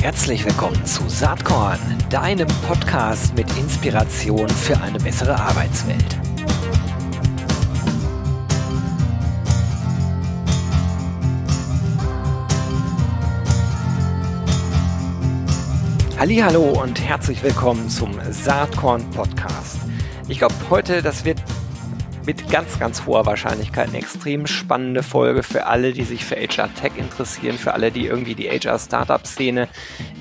Herzlich 0.00 0.44
willkommen 0.44 0.84
zu 0.86 1.08
Saatkorn, 1.08 1.78
deinem 2.08 2.48
Podcast 2.66 3.34
mit 3.34 3.46
Inspiration 3.58 4.48
für 4.48 4.80
eine 4.80 4.98
bessere 4.98 5.38
Arbeitswelt. 5.38 6.18
Hallo 16.18 16.80
und 16.82 17.00
herzlich 17.00 17.42
willkommen 17.42 17.88
zum 17.88 18.18
Saatkorn 18.30 19.08
Podcast. 19.10 19.78
Ich 20.28 20.38
glaube, 20.38 20.54
heute, 20.70 21.02
das 21.02 21.24
wird 21.24 21.42
mit 22.26 22.50
ganz, 22.50 22.78
ganz 22.78 23.06
hoher 23.06 23.26
Wahrscheinlichkeit 23.26 23.88
eine 23.88 23.98
extrem 23.98 24.46
spannende 24.46 25.02
Folge 25.02 25.42
für 25.42 25.66
alle, 25.66 25.92
die 25.92 26.04
sich 26.04 26.24
für 26.24 26.36
HR 26.36 26.72
Tech 26.74 26.92
interessieren, 26.96 27.56
für 27.56 27.72
alle, 27.72 27.90
die 27.90 28.06
irgendwie 28.06 28.34
die 28.34 28.48
HR 28.48 28.78
Startup 28.78 29.26
Szene 29.26 29.68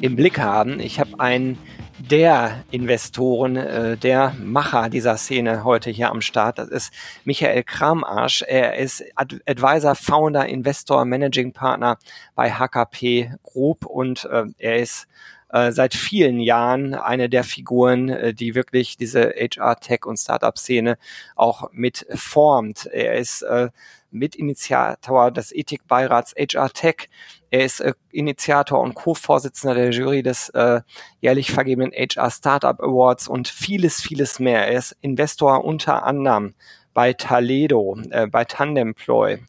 im 0.01 0.15
Blick 0.15 0.39
haben. 0.39 0.79
Ich 0.79 0.99
habe 0.99 1.19
einen 1.19 1.57
der 1.99 2.63
Investoren, 2.71 3.57
äh, 3.57 3.97
der 3.97 4.33
Macher 4.41 4.89
dieser 4.89 5.17
Szene 5.17 5.63
heute 5.63 5.89
hier 5.89 6.09
am 6.09 6.21
Start. 6.21 6.57
Das 6.57 6.69
ist 6.69 6.93
Michael 7.25 7.63
Kramarsch. 7.63 8.43
Er 8.47 8.77
ist 8.77 9.03
Ad 9.15 9.37
Advisor, 9.45 9.95
Founder, 9.95 10.47
Investor, 10.47 11.03
Managing 11.03 11.51
Partner 11.51 11.97
bei 12.35 12.51
HKP 12.51 13.33
Group 13.43 13.85
und 13.85 14.25
äh, 14.25 14.45
er 14.57 14.77
ist 14.77 15.07
äh, 15.49 15.71
seit 15.71 15.93
vielen 15.93 16.39
Jahren 16.39 16.93
eine 16.93 17.29
der 17.29 17.43
Figuren, 17.43 18.09
äh, 18.09 18.33
die 18.33 18.55
wirklich 18.55 18.97
diese 18.97 19.33
HR-Tech- 19.35 20.05
und 20.05 20.17
Startup-Szene 20.17 20.97
auch 21.35 21.69
mit 21.71 22.05
formt. 22.13 22.85
Er 22.85 23.15
ist 23.15 23.41
äh, 23.41 23.69
Mitinitiator 24.11 25.31
des 25.31 25.51
Ethikbeirats 25.53 26.33
HR 26.35 26.69
Tech. 26.69 27.09
Er 27.51 27.65
ist 27.65 27.83
Initiator 28.11 28.79
und 28.79 28.95
Co-Vorsitzender 28.95 29.75
der 29.75 29.91
Jury 29.91 30.23
des 30.23 30.49
äh, 30.49 30.81
jährlich 31.21 31.51
vergebenen 31.51 31.91
HR 31.91 32.31
Startup 32.31 32.79
Awards 32.79 33.27
und 33.27 33.47
vieles, 33.47 34.01
vieles 34.01 34.39
mehr. 34.39 34.67
Er 34.67 34.77
ist 34.77 34.97
Investor 35.01 35.63
unter 35.63 36.03
anderem 36.03 36.53
bei 36.93 37.13
Taledo, 37.13 37.97
äh, 38.09 38.27
bei 38.27 38.45
Tandemploy, 38.45 39.39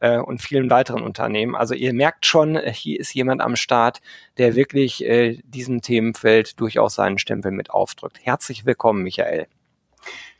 äh, 0.00 0.18
und 0.18 0.40
vielen 0.42 0.70
weiteren 0.70 1.02
Unternehmen. 1.02 1.54
Also 1.54 1.74
ihr 1.74 1.92
merkt 1.92 2.26
schon, 2.26 2.56
äh, 2.56 2.72
hier 2.72 3.00
ist 3.00 3.14
jemand 3.14 3.40
am 3.40 3.56
Start, 3.56 4.00
der 4.38 4.54
wirklich 4.54 5.04
äh, 5.04 5.38
diesem 5.44 5.82
Themenfeld 5.82 6.60
durchaus 6.60 6.94
seinen 6.94 7.18
Stempel 7.18 7.50
mit 7.52 7.70
aufdrückt. 7.70 8.18
Herzlich 8.22 8.64
willkommen, 8.64 9.02
Michael. 9.02 9.46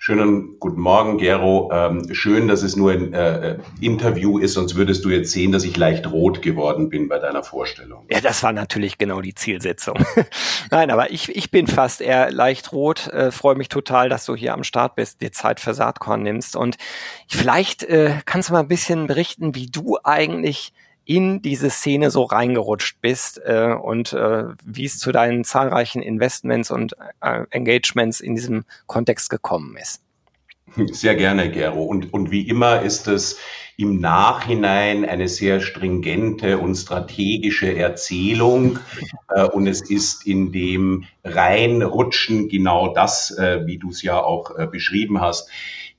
Schönen 0.00 0.60
guten 0.60 0.80
Morgen, 0.80 1.18
Gero. 1.18 1.72
Ähm, 1.72 2.14
schön, 2.14 2.46
dass 2.46 2.62
es 2.62 2.76
nur 2.76 2.92
ein 2.92 3.12
äh, 3.12 3.50
äh, 3.50 3.58
Interview 3.80 4.38
ist, 4.38 4.54
sonst 4.54 4.76
würdest 4.76 5.04
du 5.04 5.10
jetzt 5.10 5.32
sehen, 5.32 5.50
dass 5.50 5.64
ich 5.64 5.76
leicht 5.76 6.08
rot 6.12 6.40
geworden 6.40 6.88
bin 6.88 7.08
bei 7.08 7.18
deiner 7.18 7.42
Vorstellung. 7.42 8.06
Ja, 8.08 8.20
das 8.20 8.44
war 8.44 8.52
natürlich 8.52 8.98
genau 8.98 9.20
die 9.22 9.34
Zielsetzung. 9.34 9.98
Nein, 10.70 10.92
aber 10.92 11.10
ich, 11.10 11.34
ich 11.34 11.50
bin 11.50 11.66
fast 11.66 12.00
eher 12.00 12.30
leicht 12.30 12.70
rot. 12.70 13.08
Äh, 13.08 13.32
Freue 13.32 13.56
mich 13.56 13.70
total, 13.70 14.08
dass 14.08 14.24
du 14.24 14.36
hier 14.36 14.54
am 14.54 14.62
Start 14.62 14.94
bist, 14.94 15.20
dir 15.20 15.32
Zeit 15.32 15.58
für 15.58 15.74
Saatkorn 15.74 16.22
nimmst. 16.22 16.54
Und 16.54 16.76
vielleicht 17.26 17.82
äh, 17.82 18.20
kannst 18.24 18.50
du 18.50 18.52
mal 18.52 18.60
ein 18.60 18.68
bisschen 18.68 19.08
berichten, 19.08 19.56
wie 19.56 19.66
du 19.66 19.98
eigentlich 20.04 20.72
in 21.08 21.40
diese 21.40 21.70
Szene 21.70 22.10
so 22.10 22.24
reingerutscht 22.24 23.00
bist 23.00 23.40
äh, 23.42 23.72
und 23.72 24.12
äh, 24.12 24.44
wie 24.62 24.84
es 24.84 24.98
zu 24.98 25.10
deinen 25.10 25.42
zahlreichen 25.42 26.02
Investments 26.02 26.70
und 26.70 26.96
äh, 27.22 27.44
Engagements 27.50 28.20
in 28.20 28.34
diesem 28.34 28.66
Kontext 28.86 29.30
gekommen 29.30 29.78
ist. 29.78 30.02
Sehr 30.92 31.14
gerne, 31.14 31.50
Gero. 31.50 31.82
Und, 31.82 32.12
und 32.12 32.30
wie 32.30 32.46
immer 32.46 32.82
ist 32.82 33.08
es 33.08 33.38
im 33.78 34.00
Nachhinein 34.00 35.06
eine 35.06 35.28
sehr 35.28 35.60
stringente 35.60 36.58
und 36.58 36.74
strategische 36.74 37.74
Erzählung. 37.74 38.78
Äh, 39.34 39.44
und 39.44 39.66
es 39.66 39.80
ist 39.80 40.26
in 40.26 40.52
dem 40.52 41.04
Reinrutschen 41.24 42.50
genau 42.50 42.92
das, 42.92 43.30
äh, 43.30 43.64
wie 43.64 43.78
du 43.78 43.88
es 43.88 44.02
ja 44.02 44.22
auch 44.22 44.58
äh, 44.58 44.66
beschrieben 44.66 45.22
hast. 45.22 45.48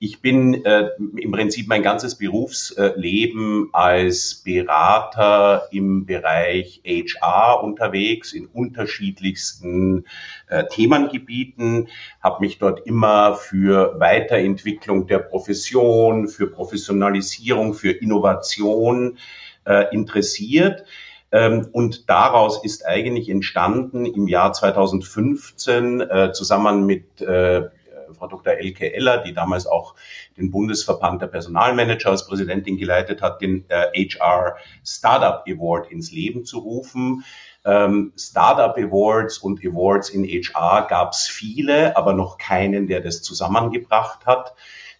Ich 0.01 0.21
bin 0.21 0.63
äh, 0.63 0.91
im 0.97 1.31
Prinzip 1.31 1.67
mein 1.67 1.83
ganzes 1.83 2.15
Berufsleben 2.15 3.67
als 3.73 4.41
Berater 4.45 5.67
im 5.71 6.05
Bereich 6.05 6.81
HR 6.85 7.61
unterwegs, 7.61 8.31
in 8.31 8.45
unterschiedlichsten 8.45 10.05
äh, 10.47 10.63
Themengebieten, 10.71 11.89
habe 12.23 12.39
mich 12.39 12.59
dort 12.59 12.87
immer 12.87 13.35
für 13.35 13.99
Weiterentwicklung 13.99 15.05
der 15.05 15.19
Profession, 15.19 16.29
für 16.29 16.47
Professionalisierung, 16.47 17.73
für 17.73 17.91
Innovation 17.91 19.17
äh, 19.65 19.93
interessiert. 19.93 20.85
Ähm, 21.33 21.67
und 21.73 22.09
daraus 22.09 22.63
ist 22.63 22.85
eigentlich 22.85 23.27
entstanden 23.27 24.05
im 24.05 24.29
Jahr 24.29 24.53
2015 24.53 25.99
äh, 25.99 26.31
zusammen 26.31 26.85
mit 26.85 27.19
äh, 27.19 27.69
Frau 28.19 28.27
Dr. 28.27 28.53
Elke 28.53 28.93
Eller, 28.93 29.19
die 29.19 29.33
damals 29.33 29.65
auch 29.65 29.95
den 30.37 30.51
Bundesverband 30.51 31.21
der 31.21 31.27
Personalmanager 31.27 32.11
als 32.11 32.27
Präsidentin 32.27 32.77
geleitet 32.77 33.21
hat, 33.21 33.41
den 33.41 33.65
äh, 33.69 33.87
HR 33.95 34.57
Startup 34.85 35.43
Award 35.47 35.91
ins 35.91 36.11
Leben 36.11 36.45
zu 36.45 36.59
rufen. 36.59 37.23
Ähm, 37.65 38.13
Startup 38.17 38.77
Awards 38.77 39.37
und 39.39 39.65
Awards 39.65 40.09
in 40.09 40.23
HR 40.25 40.87
gab 40.87 41.13
es 41.13 41.27
viele, 41.27 41.97
aber 41.97 42.13
noch 42.13 42.37
keinen, 42.37 42.87
der 42.87 43.01
das 43.01 43.21
zusammengebracht 43.21 44.25
hat. 44.25 44.53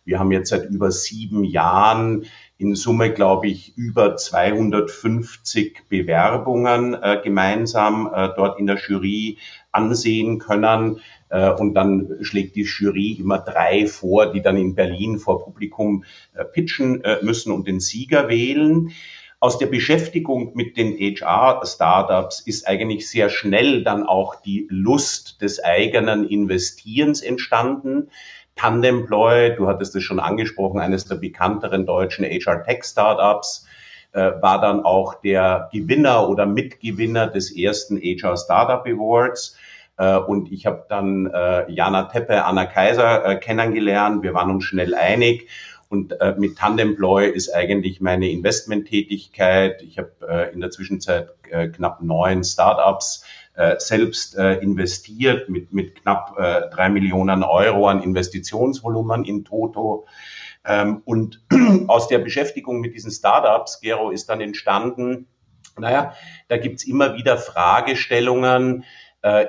Wir 0.06 0.18
haben 0.18 0.31
jetzt 0.31 0.50
seit 0.50 0.66
über 0.66 0.91
sieben 0.91 1.44
Jahren 1.44 2.25
in 2.57 2.75
Summe, 2.75 3.13
glaube 3.13 3.47
ich, 3.47 3.78
über 3.78 4.18
250 4.18 5.88
Bewerbungen 5.88 6.94
äh, 6.94 7.22
gemeinsam 7.24 8.12
äh, 8.13 8.30
dort 8.36 8.59
in 8.59 8.68
der 8.68 8.78
Jury 8.78 9.38
ansehen 9.72 10.40
können. 10.40 11.00
Äh, 11.30 11.52
und 11.52 11.74
dann 11.74 12.18
schlägt 12.22 12.56
die 12.56 12.64
Jury 12.64 13.14
immer 13.14 13.40
drei 13.40 13.88
vor, 13.88 14.32
die 14.32 14.42
dann 14.42 14.58
in 14.58 14.76
Berlin 14.76 15.20
vor 15.20 15.44
Publikum 15.44 16.04
äh, 16.34 16.44
pitchen 16.44 17.04
äh, 17.04 17.18
müssen 17.22 17.52
und 17.52 17.68
den 17.68 17.80
Sieger 17.80 18.28
wählen. 18.28 18.92
Aus 19.40 19.58
der 19.58 19.68
Beschäftigung 19.68 20.52
mit 20.56 20.76
den 20.76 20.98
HR-Startups 20.98 22.42
ist 22.42 22.68
eigentlich 22.68 23.10
sehr 23.10 23.30
schnell 23.30 23.84
dann 23.84 24.06
auch 24.06 24.36
die 24.42 24.68
Lust 24.70 25.42
des 25.42 25.64
eigenen 25.64 26.28
Investierens 26.28 27.22
entstanden. 27.22 28.10
Tandemploy, 28.58 29.56
du 29.56 29.68
hattest 29.68 29.96
es 29.96 30.04
schon 30.04 30.20
angesprochen, 30.20 30.82
eines 30.82 31.06
der 31.06 31.16
bekannteren 31.16 31.86
deutschen 31.86 32.26
HR-Tech-Startups, 32.26 33.66
war 34.12 34.60
dann 34.60 34.84
auch 34.84 35.22
der 35.22 35.70
Gewinner 35.72 36.28
oder 36.28 36.48
Mitgewinner 36.48 37.28
des 37.28 37.56
ersten 37.56 37.98
HR 37.98 38.36
Startup 38.36 38.86
Awards. 38.86 39.56
Äh, 40.00 40.18
und 40.18 40.52
ich 40.52 40.66
habe 40.66 40.86
dann 40.90 41.28
äh, 41.28 41.72
Jana 41.72 42.04
Teppe, 42.04 42.46
Anna 42.46 42.66
Kaiser 42.66 43.26
äh, 43.26 43.36
kennengelernt. 43.36 44.24
Wir 44.24 44.34
waren 44.34 44.50
uns 44.50 44.64
schnell 44.64 44.96
einig. 44.96 45.50
Und 45.90 46.20
äh, 46.22 46.36
mit 46.38 46.58
Tandemploy 46.58 47.30
ist 47.30 47.54
eigentlich 47.54 48.00
meine 48.00 48.30
Investmenttätigkeit. 48.30 49.82
Ich 49.82 49.98
habe 49.98 50.12
äh, 50.28 50.54
in 50.54 50.62
der 50.62 50.72
Zwischenzeit 50.72 51.30
äh, 51.50 51.68
knapp 51.68 52.02
neun 52.02 52.44
Startups 52.44 53.26
äh, 53.56 53.76
selbst 53.80 54.38
äh, 54.38 54.56
investiert 54.60 55.50
mit, 55.50 55.74
mit 55.74 55.96
knapp 55.96 56.38
äh, 56.40 56.70
drei 56.70 56.90
Millionen 56.90 57.44
Euro 57.44 57.88
an 57.88 58.02
Investitionsvolumen 58.02 59.26
in 59.26 59.44
Toto. 59.44 60.06
Ähm, 60.64 61.02
und 61.04 61.44
aus 61.88 62.08
der 62.08 62.20
Beschäftigung 62.20 62.80
mit 62.80 62.94
diesen 62.94 63.12
Startups, 63.12 63.81
Gero, 63.81 64.12
ist 64.12 64.30
dann 64.30 64.40
entstanden, 64.40 65.28
naja, 65.78 66.14
da 66.48 66.58
gibt's 66.58 66.86
immer 66.86 67.16
wieder 67.16 67.38
Fragestellungen, 67.38 68.84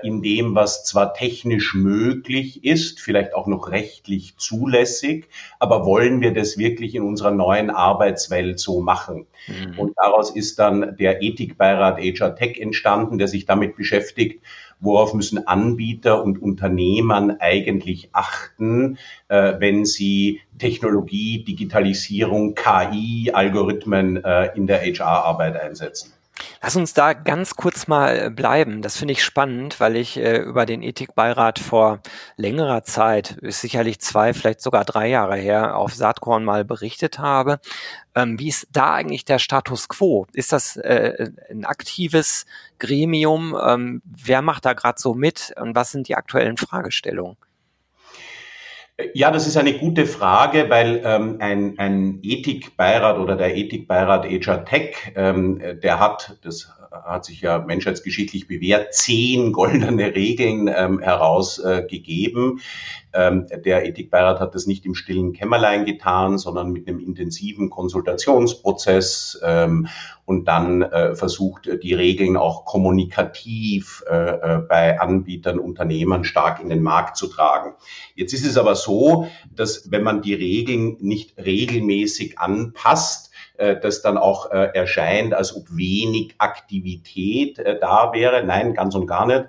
in 0.02 0.20
dem, 0.20 0.56
was 0.56 0.84
zwar 0.84 1.14
technisch 1.14 1.74
möglich 1.74 2.64
ist, 2.64 3.00
vielleicht 3.00 3.34
auch 3.34 3.46
noch 3.46 3.70
rechtlich 3.70 4.36
zulässig, 4.36 5.28
aber 5.60 5.86
wollen 5.86 6.20
wir 6.20 6.34
das 6.34 6.58
wirklich 6.58 6.96
in 6.96 7.02
unserer 7.02 7.30
neuen 7.30 7.70
Arbeitswelt 7.70 8.58
so 8.58 8.80
machen? 8.80 9.26
Mhm. 9.46 9.78
Und 9.78 9.92
daraus 9.96 10.30
ist 10.30 10.58
dann 10.58 10.96
der 10.98 11.22
Ethikbeirat 11.22 11.98
HR 11.98 12.34
Tech 12.34 12.58
entstanden, 12.58 13.18
der 13.18 13.28
sich 13.28 13.46
damit 13.46 13.76
beschäftigt, 13.76 14.42
worauf 14.80 15.14
müssen 15.14 15.46
Anbieter 15.46 16.22
und 16.22 16.40
Unternehmen 16.40 17.38
eigentlich 17.40 18.08
achten, 18.12 18.98
äh, 19.28 19.54
wenn 19.58 19.84
sie 19.84 20.40
Technologie, 20.58 21.44
Digitalisierung, 21.44 22.54
KI, 22.54 23.30
Algorithmen 23.32 24.24
äh, 24.24 24.56
in 24.56 24.66
der 24.66 24.80
HR-Arbeit 24.80 25.56
einsetzen. 25.60 26.12
Lass 26.62 26.76
uns 26.76 26.94
da 26.94 27.12
ganz 27.12 27.56
kurz 27.56 27.86
mal 27.86 28.30
bleiben. 28.30 28.82
Das 28.82 28.96
finde 28.96 29.12
ich 29.12 29.24
spannend, 29.24 29.80
weil 29.80 29.96
ich 29.96 30.16
äh, 30.16 30.38
über 30.38 30.66
den 30.66 30.82
Ethikbeirat 30.82 31.58
vor 31.58 32.00
längerer 32.36 32.82
Zeit, 32.82 33.32
ist 33.42 33.60
sicherlich 33.60 34.00
zwei, 34.00 34.34
vielleicht 34.34 34.60
sogar 34.60 34.84
drei 34.84 35.08
Jahre 35.08 35.36
her, 35.36 35.76
auf 35.76 35.94
Saatkorn 35.94 36.44
mal 36.44 36.64
berichtet 36.64 37.18
habe. 37.18 37.60
Ähm, 38.14 38.38
wie 38.38 38.48
ist 38.48 38.68
da 38.72 38.94
eigentlich 38.94 39.24
der 39.24 39.38
Status 39.38 39.88
quo? 39.88 40.26
Ist 40.32 40.52
das 40.52 40.76
äh, 40.76 41.30
ein 41.50 41.64
aktives 41.64 42.46
Gremium? 42.78 43.56
Ähm, 43.62 44.02
wer 44.04 44.42
macht 44.42 44.64
da 44.64 44.72
gerade 44.72 45.00
so 45.00 45.14
mit 45.14 45.52
und 45.60 45.74
was 45.74 45.92
sind 45.92 46.08
die 46.08 46.16
aktuellen 46.16 46.56
Fragestellungen? 46.56 47.36
Ja, 49.14 49.30
das 49.30 49.46
ist 49.46 49.56
eine 49.56 49.78
gute 49.78 50.06
Frage, 50.06 50.68
weil 50.68 51.02
ähm, 51.04 51.36
ein, 51.40 51.78
ein 51.78 52.20
Ethikbeirat 52.22 53.18
oder 53.18 53.36
der 53.36 53.56
Ethikbeirat 53.56 54.24
HR 54.26 54.64
Tech, 54.64 55.12
ähm, 55.16 55.60
der 55.82 56.00
hat, 56.00 56.38
das 56.42 56.72
hat 56.90 57.24
sich 57.24 57.40
ja 57.40 57.58
menschheitsgeschichtlich 57.58 58.46
bewährt, 58.48 58.94
zehn 58.94 59.52
goldene 59.52 60.14
Regeln 60.14 60.68
ähm, 60.68 61.00
herausgegeben. 61.00 62.60
Ähm, 63.12 63.46
der 63.64 63.86
Ethikbeirat 63.86 64.40
hat 64.40 64.54
das 64.54 64.66
nicht 64.66 64.86
im 64.86 64.94
stillen 64.94 65.32
Kämmerlein 65.32 65.84
getan, 65.84 66.38
sondern 66.38 66.70
mit 66.72 66.86
einem 66.88 67.00
intensiven 67.00 67.70
Konsultationsprozess 67.70 69.40
ähm, 69.44 69.88
und 70.24 70.46
dann 70.46 70.82
äh, 70.82 71.16
versucht, 71.16 71.68
die 71.82 71.94
Regeln 71.94 72.36
auch 72.36 72.64
kommunikativ 72.64 74.04
äh, 74.08 74.14
äh, 74.14 74.58
bei 74.58 75.00
Anbietern, 75.00 75.58
Unternehmern 75.58 76.24
stark 76.24 76.60
in 76.60 76.68
den 76.68 76.82
Markt 76.82 77.16
zu 77.16 77.26
tragen. 77.26 77.74
Jetzt 78.14 78.32
ist 78.32 78.46
es 78.46 78.56
aber 78.56 78.76
so, 78.76 79.26
dass 79.52 79.90
wenn 79.90 80.04
man 80.04 80.22
die 80.22 80.34
Regeln 80.34 80.96
nicht 81.00 81.36
regelmäßig 81.36 82.38
anpasst, 82.38 83.28
äh, 83.28 83.29
das 83.80 84.02
dann 84.02 84.18
auch 84.18 84.50
äh, 84.50 84.70
erscheint, 84.74 85.34
als 85.34 85.54
ob 85.54 85.64
wenig 85.70 86.34
Aktivität 86.38 87.58
äh, 87.58 87.78
da 87.78 88.12
wäre. 88.12 88.44
Nein, 88.44 88.74
ganz 88.74 88.94
und 88.94 89.06
gar 89.06 89.26
nicht. 89.26 89.44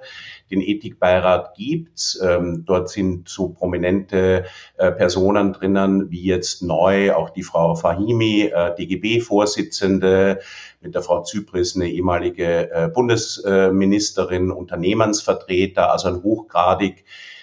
Den 0.50 0.62
Ethikbeirat 0.62 1.56
gibt's. 1.56 2.19
Ähm, 2.22 2.63
dort 2.66 2.90
sind 2.90 3.30
so 3.30 3.50
prominente 3.50 4.46
Personen 4.78 5.54
drinnen, 5.54 6.12
wie 6.12 6.24
jetzt 6.24 6.62
neu 6.62 7.13
auch 7.13 7.30
die 7.30 7.44
Frau 7.44 7.75
Fahimi, 7.75 8.52
DGB-Vorsitzende, 8.78 10.40
mit 10.81 10.96
der 10.96 11.04
Frau 11.04 11.22
Zypris 11.24 11.75
eine 11.75 11.88
ehemalige 11.88 12.92
Bundesministerin, 12.94 14.52
Unternehmensvertreter, 14.52 15.92
also 15.92 16.10
ein 16.10 16.24
hochgradig 16.24 17.00
äh, 17.00 17.02
äh, 17.02 17.40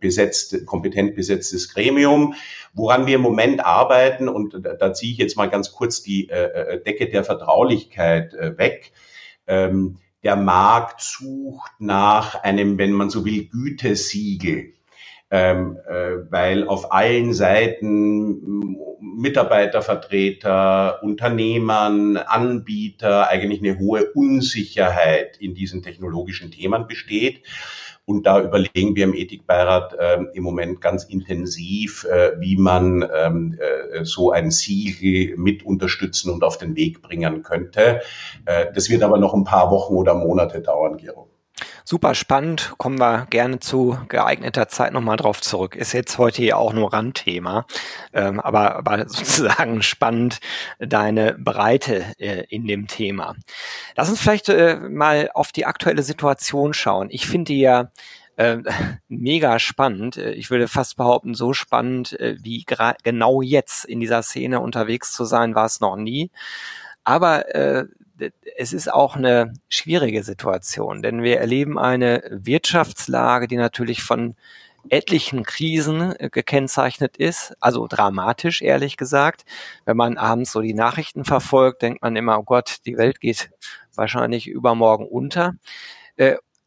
besetzt, 0.00 0.66
kompetent 0.66 1.14
besetztes 1.14 1.72
Gremium. 1.72 2.34
Woran 2.74 3.06
wir 3.06 3.16
im 3.16 3.20
Moment 3.20 3.64
arbeiten, 3.64 4.28
und 4.28 4.54
da, 4.62 4.94
ziehe 4.94 5.12
ich 5.12 5.18
jetzt 5.18 5.36
mal 5.36 5.50
ganz 5.50 5.72
kurz 5.72 6.02
die 6.02 6.30
äh, 6.30 6.74
äh 6.74 6.82
Decke 6.82 7.08
der 7.08 7.24
Vertraulichkeit 7.24 8.34
äh, 8.34 8.56
weg. 8.56 8.92
Ähm, 9.46 9.98
der 10.22 10.36
Markt 10.36 11.00
sucht 11.00 11.72
nach 11.78 12.42
einem, 12.42 12.78
wenn 12.78 12.92
man 12.92 13.10
so 13.10 13.24
will, 13.24 13.48
Gütesiegel. 13.48 14.74
Ähm, 15.30 15.78
äh, 15.88 16.30
weil 16.30 16.68
auf 16.68 16.92
allen 16.92 17.32
Seiten 17.32 18.76
Mitarbeitervertreter, 19.00 21.02
Unternehmern, 21.02 22.18
Anbieter 22.18 23.28
eigentlich 23.28 23.60
eine 23.60 23.78
hohe 23.78 24.12
Unsicherheit 24.12 25.38
in 25.38 25.54
diesen 25.54 25.82
technologischen 25.82 26.50
Themen 26.50 26.86
besteht. 26.86 27.42
Und 28.04 28.26
da 28.26 28.40
überlegen 28.40 28.96
wir 28.96 29.04
im 29.04 29.14
Ethikbeirat 29.14 29.94
äh, 29.94 30.18
im 30.34 30.42
Moment 30.42 30.80
ganz 30.80 31.04
intensiv, 31.04 32.04
äh, 32.04 32.32
wie 32.40 32.56
man 32.56 33.08
ähm, 33.14 33.58
äh, 33.60 34.04
so 34.04 34.32
ein 34.32 34.50
Siegel 34.50 35.36
mit 35.36 35.64
unterstützen 35.64 36.30
und 36.30 36.42
auf 36.42 36.58
den 36.58 36.74
Weg 36.74 37.00
bringen 37.00 37.42
könnte. 37.42 38.00
Äh, 38.44 38.72
das 38.74 38.90
wird 38.90 39.02
aber 39.02 39.18
noch 39.18 39.34
ein 39.34 39.44
paar 39.44 39.70
Wochen 39.70 39.94
oder 39.94 40.14
Monate 40.14 40.60
dauern, 40.60 40.96
Gero. 40.96 41.28
Super 41.84 42.14
spannend, 42.14 42.74
kommen 42.78 43.00
wir 43.00 43.26
gerne 43.30 43.58
zu 43.58 43.98
geeigneter 44.08 44.68
Zeit 44.68 44.92
nochmal 44.92 45.16
drauf 45.16 45.40
zurück. 45.40 45.74
Ist 45.74 45.92
jetzt 45.92 46.16
heute 46.16 46.42
ja 46.44 46.56
auch 46.56 46.72
nur 46.72 46.92
Randthema, 46.92 47.66
ähm, 48.12 48.38
aber, 48.38 48.76
aber 48.76 48.98
sozusagen 49.08 49.82
spannend 49.82 50.38
deine 50.78 51.34
Breite 51.34 52.04
äh, 52.18 52.44
in 52.48 52.66
dem 52.66 52.86
Thema. 52.86 53.34
Lass 53.96 54.08
uns 54.10 54.20
vielleicht 54.20 54.48
äh, 54.48 54.76
mal 54.76 55.30
auf 55.34 55.50
die 55.50 55.66
aktuelle 55.66 56.04
Situation 56.04 56.72
schauen. 56.72 57.08
Ich 57.10 57.26
finde 57.26 57.52
ja 57.52 57.90
äh, 58.36 58.58
mega 59.08 59.58
spannend. 59.58 60.16
Ich 60.16 60.50
würde 60.50 60.68
fast 60.68 60.96
behaupten, 60.96 61.34
so 61.34 61.52
spannend 61.52 62.18
äh, 62.20 62.36
wie 62.40 62.64
genau 63.02 63.42
jetzt 63.42 63.84
in 63.84 63.98
dieser 63.98 64.22
Szene 64.22 64.60
unterwegs 64.60 65.12
zu 65.12 65.24
sein, 65.24 65.56
war 65.56 65.66
es 65.66 65.80
noch 65.80 65.96
nie. 65.96 66.30
Aber 67.04 67.52
äh, 67.54 67.86
es 68.56 68.72
ist 68.72 68.92
auch 68.92 69.16
eine 69.16 69.54
schwierige 69.68 70.22
Situation, 70.22 71.02
denn 71.02 71.22
wir 71.22 71.40
erleben 71.40 71.78
eine 71.78 72.22
Wirtschaftslage, 72.30 73.48
die 73.48 73.56
natürlich 73.56 74.02
von 74.02 74.36
etlichen 74.88 75.44
Krisen 75.44 76.14
äh, 76.18 76.28
gekennzeichnet 76.30 77.16
ist, 77.16 77.54
also 77.60 77.86
dramatisch, 77.86 78.62
ehrlich 78.62 78.96
gesagt. 78.96 79.44
Wenn 79.84 79.96
man 79.96 80.18
abends 80.18 80.52
so 80.52 80.60
die 80.60 80.74
Nachrichten 80.74 81.24
verfolgt, 81.24 81.82
denkt 81.82 82.02
man 82.02 82.16
immer, 82.16 82.38
oh 82.38 82.42
Gott, 82.42 82.78
die 82.86 82.96
Welt 82.96 83.20
geht 83.20 83.50
wahrscheinlich 83.94 84.48
übermorgen 84.48 85.06
unter. 85.06 85.54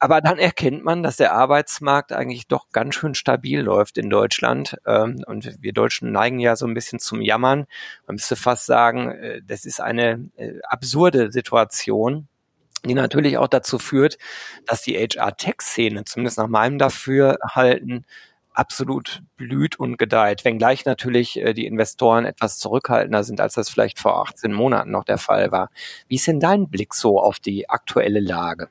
Aber 0.05 0.21
dann 0.21 0.37
erkennt 0.37 0.83
man, 0.83 1.01
dass 1.01 1.17
der 1.17 1.33
Arbeitsmarkt 1.33 2.13
eigentlich 2.13 2.47
doch 2.47 2.69
ganz 2.69 2.93
schön 2.93 3.15
stabil 3.15 3.59
läuft 3.61 3.97
in 3.97 4.11
Deutschland. 4.11 4.77
Ähm, 4.85 5.23
und 5.25 5.57
wir 5.59 5.73
Deutschen 5.73 6.11
neigen 6.11 6.39
ja 6.39 6.55
so 6.55 6.67
ein 6.67 6.75
bisschen 6.75 6.99
zum 6.99 7.21
Jammern. 7.21 7.65
Man 8.05 8.17
müsste 8.17 8.35
fast 8.35 8.67
sagen, 8.67 9.09
äh, 9.09 9.41
das 9.43 9.65
ist 9.65 9.81
eine 9.81 10.29
äh, 10.35 10.59
absurde 10.61 11.31
Situation, 11.31 12.27
die 12.85 12.93
natürlich 12.93 13.39
auch 13.39 13.47
dazu 13.47 13.79
führt, 13.79 14.19
dass 14.67 14.83
die 14.83 14.95
HR-Tech-Szene, 14.95 16.05
zumindest 16.05 16.37
nach 16.37 16.49
meinem 16.49 16.77
Dafürhalten, 16.77 18.05
absolut 18.53 19.23
blüht 19.37 19.79
und 19.79 19.97
gedeiht, 19.97 20.45
wenngleich 20.45 20.85
natürlich 20.85 21.41
äh, 21.41 21.55
die 21.55 21.65
Investoren 21.65 22.25
etwas 22.25 22.59
zurückhaltender 22.59 23.23
sind, 23.23 23.41
als 23.41 23.55
das 23.55 23.71
vielleicht 23.71 23.97
vor 23.97 24.21
18 24.21 24.53
Monaten 24.53 24.91
noch 24.91 25.03
der 25.03 25.17
Fall 25.17 25.51
war. 25.51 25.71
Wie 26.07 26.17
ist 26.17 26.27
denn 26.27 26.39
dein 26.39 26.69
Blick 26.69 26.93
so 26.93 27.19
auf 27.19 27.39
die 27.39 27.71
aktuelle 27.71 28.19
Lage? 28.19 28.69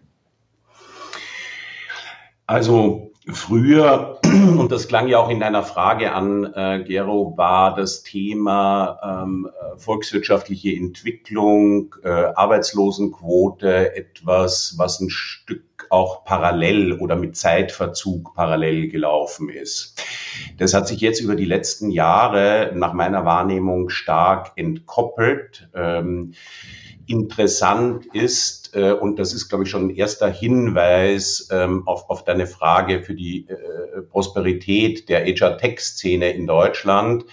Also 2.46 3.12
früher, 3.26 4.20
und 4.24 4.70
das 4.70 4.88
klang 4.88 5.08
ja 5.08 5.18
auch 5.18 5.30
in 5.30 5.40
deiner 5.40 5.62
Frage 5.62 6.12
an, 6.12 6.44
äh, 6.54 6.84
Gero, 6.86 7.36
war 7.36 7.74
das 7.74 8.02
Thema 8.02 9.22
ähm, 9.22 9.48
volkswirtschaftliche 9.76 10.76
Entwicklung, 10.76 11.94
äh, 12.02 12.08
Arbeitslosenquote 12.08 13.96
etwas, 13.96 14.74
was 14.76 15.00
ein 15.00 15.10
Stück 15.10 15.86
auch 15.90 16.24
parallel 16.24 16.98
oder 16.98 17.16
mit 17.16 17.36
Zeitverzug 17.36 18.34
parallel 18.34 18.88
gelaufen 18.88 19.48
ist. 19.48 20.02
Das 20.58 20.74
hat 20.74 20.88
sich 20.88 21.00
jetzt 21.00 21.20
über 21.20 21.36
die 21.36 21.44
letzten 21.44 21.90
Jahre 21.90 22.72
nach 22.74 22.92
meiner 22.92 23.24
Wahrnehmung 23.24 23.88
stark 23.88 24.52
entkoppelt. 24.56 25.68
Ähm, 25.74 26.34
interessant 27.06 28.06
ist, 28.06 28.74
äh, 28.74 28.92
und 28.92 29.18
das 29.18 29.34
ist, 29.34 29.48
glaube 29.48 29.64
ich, 29.64 29.70
schon 29.70 29.86
ein 29.86 29.94
erster 29.94 30.30
Hinweis 30.30 31.48
ähm, 31.50 31.86
auf, 31.86 32.10
auf 32.10 32.24
deine 32.24 32.46
Frage 32.46 33.02
für 33.02 33.14
die 33.14 33.48
äh, 33.48 34.02
Prosperität 34.02 35.08
der 35.08 35.24
HR-Tech-Szene 35.24 36.32
in 36.32 36.46
Deutschland. 36.46 37.24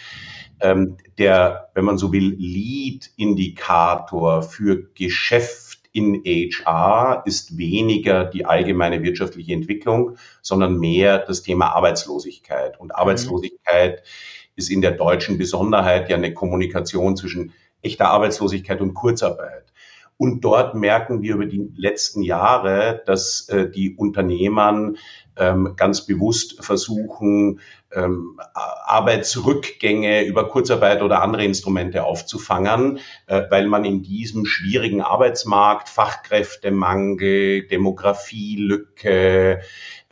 Ähm, 0.59 0.97
der, 1.17 1.69
wenn 1.73 1.85
man 1.85 1.97
so 1.97 2.13
will, 2.13 2.35
Lead-Indikator 2.37 4.43
für 4.43 4.91
Geschäft 4.93 5.71
in 5.93 6.23
HR 6.23 7.23
ist 7.25 7.57
weniger 7.57 8.25
die 8.25 8.45
allgemeine 8.45 9.03
wirtschaftliche 9.03 9.53
Entwicklung, 9.53 10.17
sondern 10.41 10.77
mehr 10.77 11.19
das 11.19 11.41
Thema 11.41 11.75
Arbeitslosigkeit. 11.75 12.79
Und 12.79 12.95
Arbeitslosigkeit 12.95 13.99
mhm. 13.99 14.05
ist 14.55 14.69
in 14.69 14.81
der 14.81 14.91
deutschen 14.91 15.37
Besonderheit 15.37 16.09
ja 16.09 16.15
eine 16.15 16.33
Kommunikation 16.33 17.17
zwischen 17.17 17.53
echter 17.81 18.09
Arbeitslosigkeit 18.09 18.81
und 18.81 18.93
Kurzarbeit. 18.93 19.71
Und 20.21 20.41
dort 20.41 20.75
merken 20.75 21.23
wir 21.23 21.33
über 21.33 21.47
die 21.47 21.71
letzten 21.75 22.21
Jahre, 22.21 23.01
dass 23.07 23.49
äh, 23.49 23.71
die 23.71 23.95
Unternehmern 23.95 24.97
ähm, 25.35 25.73
ganz 25.75 26.05
bewusst 26.05 26.63
versuchen, 26.63 27.59
ähm, 27.91 28.39
Arbeitsrückgänge 28.53 30.23
über 30.25 30.47
Kurzarbeit 30.47 31.01
oder 31.01 31.23
andere 31.23 31.43
Instrumente 31.43 32.03
aufzufangen, 32.03 32.99
äh, 33.25 33.43
weil 33.49 33.65
man 33.65 33.83
in 33.83 34.03
diesem 34.03 34.45
schwierigen 34.45 35.01
Arbeitsmarkt 35.01 35.89
Fachkräftemangel, 35.89 37.65
Demografielücke, 37.67 39.61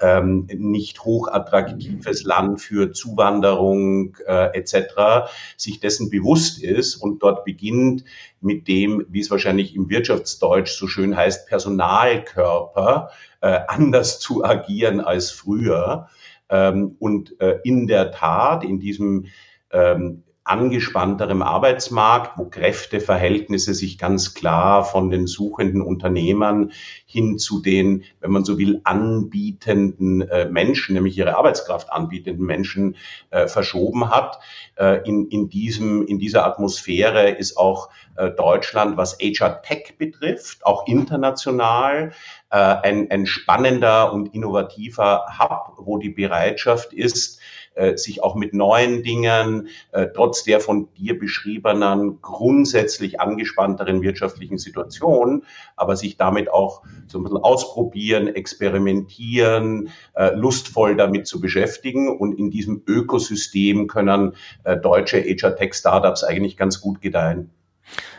ähm, 0.02 0.48
nicht 0.56 1.04
hochattraktives 1.04 2.24
Land 2.24 2.62
für 2.62 2.92
Zuwanderung 2.92 4.18
äh, 4.26 4.58
etc. 4.58 5.30
sich 5.58 5.80
dessen 5.80 6.10
bewusst 6.10 6.62
ist 6.64 6.96
und 6.96 7.24
dort 7.24 7.46
beginnt 7.46 8.04
mit 8.42 8.68
dem, 8.68 9.06
wie 9.10 9.20
es 9.20 9.32
wahrscheinlich 9.32 9.76
im 9.76 9.90
Wirtschaftsdeutsch 9.90 10.72
so 10.72 10.88
schön 10.88 11.16
heißt, 11.16 11.48
Personalkörper 11.48 13.12
äh, 13.42 13.60
anders 13.68 14.20
zu 14.20 14.44
agieren 14.44 15.00
als 15.00 15.32
früher. 15.32 16.08
Ähm, 16.50 16.96
und 17.00 17.40
äh, 17.42 17.60
in 17.64 17.88
der 17.88 18.12
Tat, 18.12 18.64
in 18.64 18.80
diesem 18.80 19.26
ähm, 19.72 20.24
angespannterem 20.50 21.44
Arbeitsmarkt, 21.44 22.38
wo 22.38 22.46
Kräfteverhältnisse 22.46 23.76
sich 23.76 24.00
ganz 24.00 24.34
klar 24.34 24.84
von 24.84 25.12
den 25.12 25.28
suchenden 25.28 25.82
Unternehmern 25.84 26.72
hin 27.06 27.38
zu 27.38 27.62
den, 27.62 28.04
wenn 28.20 28.32
man 28.32 28.44
so 28.44 28.58
will, 28.58 28.82
anbietenden 28.84 30.22
äh, 30.22 30.50
Menschen, 30.50 30.96
nämlich 30.96 31.16
ihre 31.18 31.38
Arbeitskraft 31.38 31.92
anbietenden 31.92 32.46
Menschen 32.48 32.96
äh, 33.30 33.48
verschoben 33.48 34.10
hat. 34.10 34.40
Äh, 34.76 35.08
in, 35.08 35.28
in, 35.28 35.50
diesem, 35.50 36.06
in 36.08 36.18
dieser 36.18 36.46
Atmosphäre 36.46 37.30
ist 37.30 37.58
auch 37.58 37.90
Deutschland, 38.36 38.98
was 38.98 39.18
HR 39.20 39.62
Tech 39.62 39.96
betrifft, 39.98 40.66
auch 40.66 40.88
international, 40.88 42.12
ein, 42.50 43.10
ein 43.10 43.26
spannender 43.26 44.12
und 44.12 44.34
innovativer 44.34 45.40
Hub, 45.40 45.76
wo 45.78 46.00
die 46.00 46.10
Bereitschaft 46.10 46.92
ist, 46.92 47.40
äh, 47.76 47.98
sich 47.98 48.22
auch 48.24 48.36
mit 48.36 48.54
neuen 48.54 49.04
Dingen, 49.04 49.70
äh, 49.92 50.08
trotz 50.14 50.44
der 50.44 50.60
von 50.60 50.90
dir 50.94 51.18
beschriebenen 51.18 52.22
grundsätzlich 52.22 53.20
angespannteren 53.20 54.02
wirtschaftlichen 54.02 54.58
Situation, 54.58 55.44
aber 55.76 55.96
sich 55.96 56.18
damit 56.18 56.52
auch 56.52 56.84
so 57.08 57.20
ein 57.20 57.24
bisschen 57.24 57.38
ausprobieren, 57.38 58.28
experimentieren, 58.28 59.90
äh, 60.14 60.34
lustvoll 60.36 60.96
damit 60.96 61.28
zu 61.28 61.40
beschäftigen. 61.40 62.10
Und 62.18 62.38
in 62.38 62.52
diesem 62.52 62.84
Ökosystem 62.86 63.88
können 63.88 64.36
äh, 64.64 64.78
deutsche 64.78 65.18
HR-Tech-Startups 65.22 66.24
eigentlich 66.24 66.58
ganz 66.58 66.82
gut 66.82 67.02
gedeihen. 67.02 67.52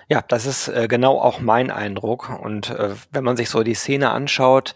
Ja, 0.08 0.24
das 0.26 0.44
ist 0.44 0.66
äh, 0.66 0.88
genau 0.88 1.20
auch 1.20 1.40
mein 1.40 1.70
Eindruck. 1.70 2.36
Und 2.42 2.70
äh, 2.70 2.90
wenn 3.12 3.22
man 3.22 3.36
sich 3.36 3.48
so 3.48 3.62
die 3.62 3.74
Szene 3.74 4.10
anschaut, 4.10 4.74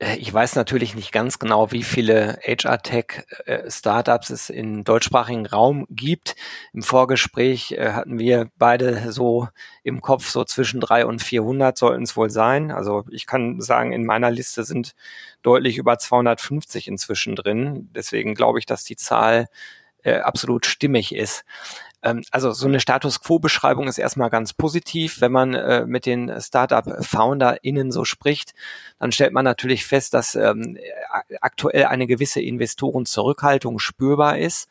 ich 0.00 0.32
weiß 0.32 0.56
natürlich 0.56 0.96
nicht 0.96 1.12
ganz 1.12 1.38
genau, 1.38 1.70
wie 1.70 1.84
viele 1.84 2.38
HR-Tech-Startups 2.42 4.30
äh, 4.30 4.32
es 4.32 4.50
im 4.50 4.82
deutschsprachigen 4.82 5.46
Raum 5.46 5.86
gibt. 5.88 6.34
Im 6.72 6.82
Vorgespräch 6.82 7.72
äh, 7.72 7.92
hatten 7.92 8.18
wir 8.18 8.50
beide 8.58 9.12
so 9.12 9.48
im 9.84 10.00
Kopf, 10.00 10.28
so 10.28 10.44
zwischen 10.44 10.80
drei 10.80 11.06
und 11.06 11.22
400 11.22 11.78
sollten 11.78 12.02
es 12.02 12.16
wohl 12.16 12.30
sein. 12.30 12.72
Also 12.72 13.04
ich 13.10 13.26
kann 13.26 13.60
sagen, 13.60 13.92
in 13.92 14.04
meiner 14.04 14.32
Liste 14.32 14.64
sind 14.64 14.96
deutlich 15.42 15.78
über 15.78 15.96
250 15.96 16.88
inzwischen 16.88 17.36
drin. 17.36 17.88
Deswegen 17.94 18.34
glaube 18.34 18.58
ich, 18.58 18.66
dass 18.66 18.84
die 18.84 18.96
Zahl 18.96 19.46
absolut 20.04 20.66
stimmig 20.66 21.14
ist. 21.14 21.46
Ähm, 22.04 22.22
also 22.30 22.52
so 22.52 22.68
eine 22.68 22.80
Status 22.80 23.20
Quo-Beschreibung 23.20 23.88
ist 23.88 23.98
erstmal 23.98 24.30
ganz 24.30 24.52
positiv. 24.52 25.20
Wenn 25.20 25.32
man 25.32 25.54
äh, 25.54 25.86
mit 25.86 26.06
den 26.06 26.40
Startup-FounderInnen 26.40 27.90
so 27.90 28.04
spricht, 28.04 28.54
dann 29.00 29.10
stellt 29.10 29.32
man 29.32 29.44
natürlich 29.44 29.86
fest, 29.86 30.14
dass 30.14 30.34
ähm, 30.36 30.78
aktuell 31.40 31.86
eine 31.86 32.06
gewisse 32.06 32.40
Investorenzurückhaltung 32.42 33.78
spürbar 33.78 34.38
ist. 34.38 34.68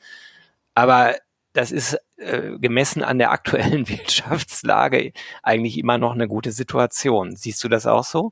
Aber 0.76 1.16
das 1.54 1.72
ist 1.72 1.98
äh, 2.18 2.58
gemessen 2.60 3.04
an 3.04 3.18
der 3.18 3.32
aktuellen 3.32 3.90
Wirtschaftslage 3.90 5.12
eigentlich 5.42 5.78
immer 5.78 5.98
noch 5.98 6.14
eine 6.14 6.28
gute 6.28 6.52
Situation. 6.52 7.36
Siehst 7.36 7.64
du 7.64 7.70
das 7.70 7.88
auch 7.88 8.04
so? 8.04 8.32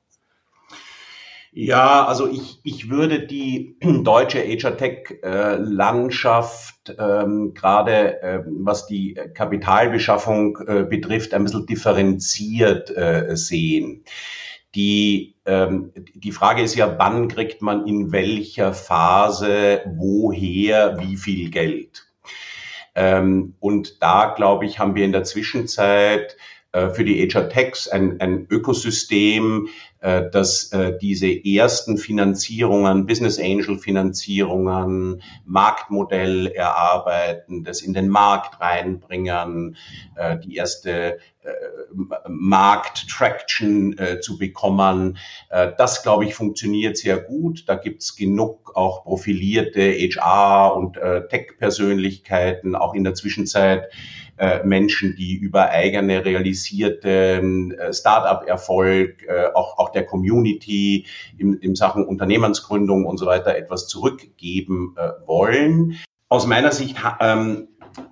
Ja, 1.54 2.06
also 2.06 2.30
ich, 2.30 2.62
ich 2.64 2.90
würde 2.90 3.28
die 3.28 3.76
deutsche 3.82 4.40
HR-Tech-Landschaft 4.40 6.96
ähm, 6.98 7.54
gerade 7.54 8.22
äh, 8.22 8.40
was 8.46 8.88
die 8.88 9.20
Kapitalbeschaffung 9.34 10.58
äh, 10.66 10.84
betrifft, 10.84 11.34
ein 11.34 11.44
bisschen 11.44 11.66
differenziert 11.66 12.96
äh, 12.96 13.36
sehen. 13.36 14.06
Die, 14.76 15.36
ähm, 15.46 15.92
die 16.16 16.32
Frage 16.32 16.62
ist 16.62 16.76
ja, 16.76 16.98
wann 16.98 17.28
kriegt 17.28 17.62
man 17.62 17.86
in 17.86 18.14
welcher 18.14 18.74
Phase 18.74 19.82
woher 19.98 21.00
wie 21.00 21.18
viel 21.18 21.50
Geld? 21.50 22.08
Ähm, 22.96 23.56
und 23.60 24.02
da, 24.02 24.34
glaube 24.36 24.66
ich, 24.66 24.80
haben 24.80 24.96
wir 24.96 25.04
in 25.04 25.12
der 25.12 25.26
Zwischenzeit 25.26 26.38
äh, 26.72 26.88
für 26.90 27.04
die 27.04 27.28
HR 27.28 27.50
Techs 27.50 27.90
ein, 27.90 28.22
ein 28.22 28.48
Ökosystem, 28.50 29.68
äh, 30.02 30.30
das 30.32 30.72
äh, 30.74 30.98
diese 31.00 31.28
ersten 31.28 31.98
Finanzierungen, 31.98 33.06
Business 33.06 33.40
Angel 33.40 33.78
Finanzierungen, 33.78 35.22
Marktmodell 35.46 36.48
erarbeiten, 36.48 37.64
das 37.64 37.82
in 37.82 37.94
den 37.94 38.10
Markt 38.10 38.60
reinbringen, 38.60 39.78
die 40.44 40.56
erste 40.56 41.20
Markt-Traction 42.28 43.96
zu 44.22 44.38
bekommen. 44.38 45.18
Das, 45.50 46.04
glaube 46.04 46.26
ich, 46.26 46.36
funktioniert 46.36 46.98
sehr 46.98 47.18
gut. 47.18 47.68
Da 47.68 47.76
gibt's 47.76 48.16
genug 48.16 48.76
auch 48.76 49.04
profilierte 49.04 49.82
HR- 49.82 50.76
und 50.76 51.00
Tech-Persönlichkeiten, 51.30 52.76
auch 52.76 52.94
in 52.94 53.04
der 53.04 53.14
Zwischenzeit 53.14 53.90
äh, 54.42 54.64
Menschen, 54.64 55.16
die 55.16 55.36
über 55.36 55.70
eigene 55.70 56.26
realisierte 56.26 57.44
äh, 57.78 57.94
Start-up-Erfolg, 57.94 59.24
äh, 59.28 59.54
auch, 59.54 59.78
auch 59.78 59.90
der 59.92 60.04
Community 60.04 61.06
im, 61.38 61.60
im 61.60 61.76
Sachen 61.76 62.04
Unternehmensgründung 62.04 63.06
und 63.06 63.20
so 63.20 63.28
weiter 63.28 63.56
etwas 63.56 63.88
zurückgeben 63.88 64.96
äh, 64.98 65.28
wollen. 65.28 66.00
Aus 66.28 66.48
meiner 66.48 66.72
Sicht 66.72 66.98
ähm, 67.20 67.68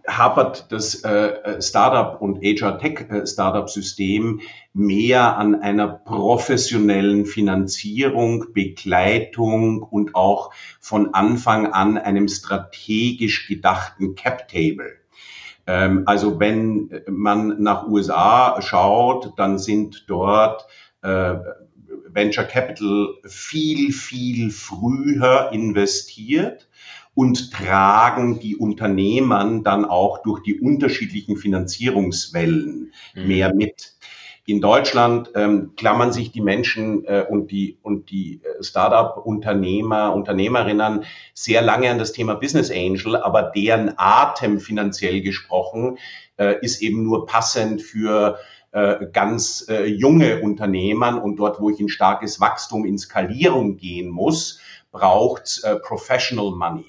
hapert 0.08 0.72
das 0.72 1.04
äh, 1.04 1.62
Startup 1.62 2.22
und 2.22 2.42
HR 2.42 2.78
Tech 2.78 3.08
Startup 3.26 3.70
System 3.70 4.42
mehr 4.74 5.38
an 5.38 5.56
einer 5.62 5.88
professionellen 5.88 7.26
Finanzierung, 7.26 8.54
Begleitung 8.54 9.84
und 9.84 10.16
auch 10.16 10.52
von 10.80 11.14
Anfang 11.14 11.68
an 11.74 11.98
einem 11.98 12.28
strategisch 12.28 13.48
gedachten 13.48 14.16
Cap 14.16 14.48
Table. 14.48 15.00
Ähm, 15.68 16.04
also 16.06 16.40
wenn 16.40 17.02
man 17.08 17.62
nach 17.62 17.88
USA 17.88 18.62
schaut, 18.62 19.34
dann 19.38 19.60
sind 19.60 20.06
dort 20.08 20.66
äh, 21.02 21.36
Venture 22.08 22.46
Capital 22.46 23.16
viel, 23.26 23.92
viel 23.92 24.50
früher 24.50 25.52
investiert 25.52 26.69
und 27.14 27.52
tragen 27.52 28.40
die 28.40 28.56
Unternehmern 28.56 29.64
dann 29.64 29.86
auch 29.86 30.24
durch 30.24 30.42
die 30.42 30.60
unterschiedlichen 30.60 31.38
Finanzierungswellen 31.38 32.92
mhm. 33.16 33.28
mehr 33.28 33.54
mit. 33.54 33.94
In 34.46 34.62
Deutschland 34.62 35.30
ähm, 35.36 35.74
klammern 35.76 36.12
sich 36.12 36.32
die 36.32 36.42
Menschen 36.42 37.06
äh, 37.06 37.24
und 37.30 37.52
die, 37.52 37.78
und 37.84 38.10
die 38.10 38.42
äh, 38.44 38.64
Startup-Unternehmer, 38.64 40.12
Unternehmerinnen 40.16 41.04
sehr 41.36 41.62
lange 41.62 41.92
an 41.92 42.00
das 42.00 42.14
Thema 42.14 42.34
Business 42.34 42.72
Angel, 42.72 43.16
aber 43.16 43.44
deren 43.44 43.94
Atem 43.98 44.60
finanziell 44.60 45.22
gesprochen 45.22 46.00
äh, 46.38 46.56
ist 46.62 46.82
eben 46.82 47.04
nur 47.04 47.28
passend 47.28 47.84
für 47.84 48.40
äh, 48.72 49.08
ganz 49.14 49.68
äh, 49.70 49.86
junge 49.86 50.42
Unternehmern 50.42 51.20
und 51.20 51.36
dort, 51.36 51.60
wo 51.60 51.70
ich 51.70 51.80
in 51.80 51.90
starkes 51.90 52.40
Wachstum, 52.40 52.86
in 52.86 52.98
Skalierung 52.98 53.78
gehen 53.78 54.10
muss, 54.10 54.60
braucht 54.92 55.62
äh, 55.64 55.76
Professional 55.76 56.52
Money. 56.52 56.86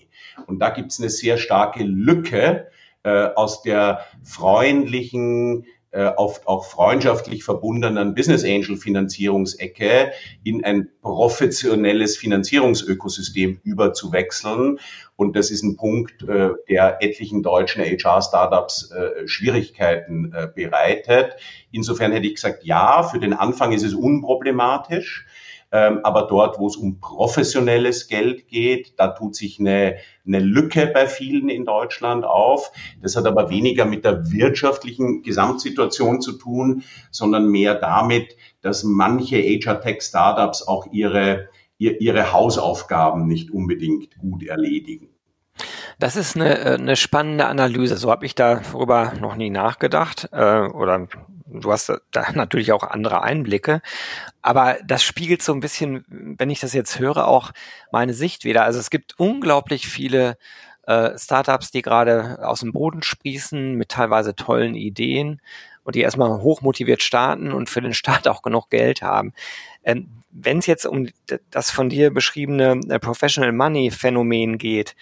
Und 0.47 0.59
da 0.61 0.70
gibt 0.70 0.92
es 0.92 1.00
eine 1.00 1.11
sehr 1.11 1.37
starke 1.37 1.82
Lücke 1.82 2.68
äh, 3.02 3.28
aus 3.35 3.62
der 3.62 4.04
freundlichen, 4.23 5.64
äh, 5.92 6.06
oft 6.16 6.47
auch 6.47 6.66
freundschaftlich 6.66 7.42
verbundenen 7.42 8.14
Business 8.14 8.44
Angel 8.44 8.76
Finanzierungsecke 8.76 10.12
in 10.44 10.64
ein 10.64 10.88
professionelles 11.02 12.16
Finanzierungsökosystem 12.16 13.61
überzuwechseln. 13.64 14.78
Und 15.16 15.37
das 15.37 15.50
ist 15.50 15.62
ein 15.64 15.76
Punkt, 15.76 16.23
äh, 16.23 16.50
der 16.68 16.99
etlichen 17.00 17.42
deutschen 17.42 17.82
HR-Startups 17.82 18.92
äh, 18.92 19.26
Schwierigkeiten 19.26 20.32
äh, 20.32 20.47
bereitet. 20.54 21.37
Insofern 21.73 22.12
hätte 22.12 22.26
ich 22.26 22.37
gesagt, 22.37 22.64
ja, 22.64 23.02
für 23.02 23.18
den 23.18 23.32
Anfang 23.32 23.73
ist 23.73 23.82
es 23.82 23.94
unproblematisch. 23.94 25.26
Ähm, 25.72 26.00
aber 26.02 26.22
dort, 26.22 26.58
wo 26.58 26.66
es 26.66 26.76
um 26.76 27.00
professionelles 27.00 28.08
Geld 28.08 28.48
geht, 28.48 28.98
da 28.98 29.08
tut 29.08 29.36
sich 29.36 29.60
eine, 29.60 29.96
eine 30.26 30.40
Lücke 30.40 30.86
bei 30.86 31.06
vielen 31.06 31.48
in 31.48 31.64
Deutschland 31.64 32.24
auf. 32.24 32.72
Das 33.00 33.16
hat 33.16 33.26
aber 33.26 33.50
weniger 33.50 33.84
mit 33.84 34.04
der 34.04 34.32
wirtschaftlichen 34.32 35.22
Gesamtsituation 35.22 36.20
zu 36.20 36.32
tun, 36.32 36.82
sondern 37.10 37.48
mehr 37.48 37.76
damit, 37.76 38.36
dass 38.62 38.82
manche 38.82 39.36
HR-Tech-Startups 39.36 40.66
auch 40.66 40.86
ihre, 40.90 41.48
ihre 41.78 42.32
Hausaufgaben 42.32 43.26
nicht 43.26 43.50
unbedingt 43.50 44.18
gut 44.18 44.42
erledigen. 44.42 45.08
Das 46.00 46.16
ist 46.16 46.34
eine, 46.34 46.58
äh, 46.58 46.74
eine 46.74 46.96
spannende 46.96 47.46
Analyse. 47.46 47.96
So 47.96 48.10
habe 48.10 48.26
ich 48.26 48.34
darüber 48.34 49.12
noch 49.20 49.36
nie 49.36 49.50
nachgedacht. 49.50 50.28
Äh, 50.32 50.62
oder 50.62 51.06
du 51.52 51.73
hast 51.73 51.92
da 52.11 52.30
natürlich 52.35 52.73
auch 52.73 52.83
andere 52.83 53.23
Einblicke. 53.23 53.83
Aber 54.42 54.78
das 54.85 55.02
spiegelt 55.02 55.42
so 55.42 55.52
ein 55.52 55.61
bisschen, 55.61 56.04
wenn 56.09 56.50
ich 56.50 56.61
das 56.61 56.73
jetzt 56.73 56.99
höre, 56.99 57.28
auch 57.28 57.52
meine 57.92 58.14
Sicht 58.14 58.45
wieder. 58.45 58.64
Also 58.64 58.78
es 58.78 58.90
gibt 58.90 59.19
unglaublich 59.19 59.88
viele 59.88 60.37
äh, 60.87 61.16
Startups, 61.19 61.71
die 61.71 61.83
gerade 61.83 62.38
aus 62.42 62.61
dem 62.61 62.73
Boden 62.73 63.02
sprießen 63.02 63.75
mit 63.75 63.90
teilweise 63.90 64.35
tollen 64.35 64.75
Ideen 64.75 65.40
und 65.85 65.95
die 65.95 66.00
erstmal 66.00 66.42
hochmotiviert 66.42 67.02
starten 67.02 67.52
und 67.52 67.69
für 67.69 67.80
den 67.80 67.95
Start 67.95 68.28
auch 68.28 68.42
genug 68.42 68.71
Geld 68.71 69.02
haben. 69.02 69.33
Ähm, 69.85 70.09
wenn 70.30 70.59
es 70.59 70.66
jetzt 70.66 70.87
um 70.87 71.09
das 71.50 71.71
von 71.71 71.88
dir 71.88 72.12
beschriebene 72.12 72.80
äh, 72.88 72.99
Professional 72.99 73.52
Money 73.52 73.90
Phänomen 73.90 74.59
geht, 74.59 74.95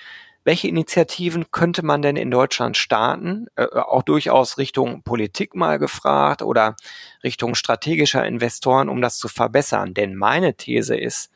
welche 0.48 0.66
Initiativen 0.66 1.50
könnte 1.50 1.84
man 1.84 2.00
denn 2.00 2.16
in 2.16 2.30
Deutschland 2.30 2.78
starten? 2.78 3.48
Äh, 3.54 3.66
auch 3.66 4.02
durchaus 4.02 4.56
Richtung 4.56 5.02
Politik 5.02 5.54
mal 5.54 5.78
gefragt 5.78 6.40
oder 6.40 6.74
Richtung 7.22 7.54
strategischer 7.54 8.24
Investoren, 8.24 8.88
um 8.88 9.02
das 9.02 9.18
zu 9.18 9.28
verbessern. 9.28 9.92
Denn 9.92 10.14
meine 10.14 10.54
These 10.54 10.96
ist, 10.96 11.30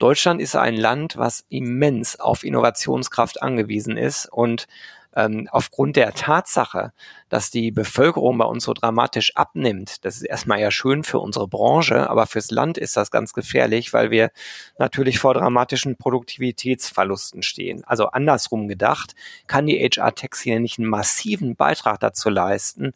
Deutschland 0.00 0.42
ist 0.42 0.56
ein 0.56 0.74
Land, 0.76 1.16
was 1.16 1.44
immens 1.48 2.18
auf 2.18 2.42
Innovationskraft 2.42 3.40
angewiesen 3.40 3.96
ist 3.96 4.26
und 4.26 4.66
ähm, 5.14 5.48
aufgrund 5.50 5.96
der 5.96 6.14
Tatsache, 6.14 6.92
dass 7.28 7.50
die 7.50 7.70
Bevölkerung 7.70 8.38
bei 8.38 8.44
uns 8.44 8.64
so 8.64 8.72
dramatisch 8.72 9.36
abnimmt, 9.36 10.04
das 10.04 10.16
ist 10.16 10.22
erstmal 10.22 10.60
ja 10.60 10.70
schön 10.70 11.04
für 11.04 11.18
unsere 11.18 11.48
Branche, 11.48 12.08
aber 12.08 12.26
fürs 12.26 12.50
Land 12.50 12.78
ist 12.78 12.96
das 12.96 13.10
ganz 13.10 13.32
gefährlich, 13.32 13.92
weil 13.92 14.10
wir 14.10 14.30
natürlich 14.78 15.18
vor 15.18 15.34
dramatischen 15.34 15.96
Produktivitätsverlusten 15.96 17.42
stehen. 17.42 17.82
Also 17.84 18.06
andersrum 18.06 18.68
gedacht, 18.68 19.14
kann 19.46 19.66
die 19.66 19.78
HR-Tech 19.78 20.30
hier 20.42 20.60
nicht 20.60 20.78
einen 20.78 20.88
massiven 20.88 21.56
Beitrag 21.56 22.00
dazu 22.00 22.28
leisten, 22.28 22.92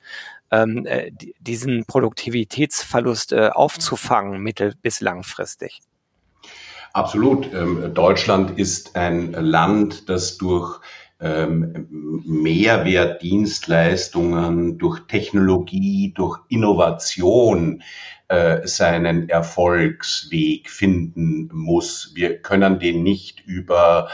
ähm, 0.51 0.87
äh, 0.87 1.11
diesen 1.41 1.85
Produktivitätsverlust 1.85 3.33
äh, 3.33 3.51
aufzufangen, 3.53 4.41
mittel- 4.41 4.75
bis 4.81 5.01
langfristig. 5.01 5.81
Absolut. 6.93 7.53
Ähm, 7.53 7.93
Deutschland 7.93 8.57
ist 8.57 8.95
ein 8.95 9.33
Land, 9.33 10.09
das 10.09 10.39
durch 10.39 10.79
ähm, 11.25 12.23
Mehrwertdienstleistungen, 12.27 14.79
durch 14.79 15.01
Technologie, 15.09 16.13
durch 16.15 16.39
Innovation 16.49 17.83
äh, 18.29 18.67
seinen 18.67 19.29
Erfolgsweg 19.29 20.71
finden 20.71 21.51
muss. 21.53 22.13
Wir 22.15 22.39
können 22.39 22.79
den 22.79 23.03
nicht 23.03 23.45
über 23.47 24.09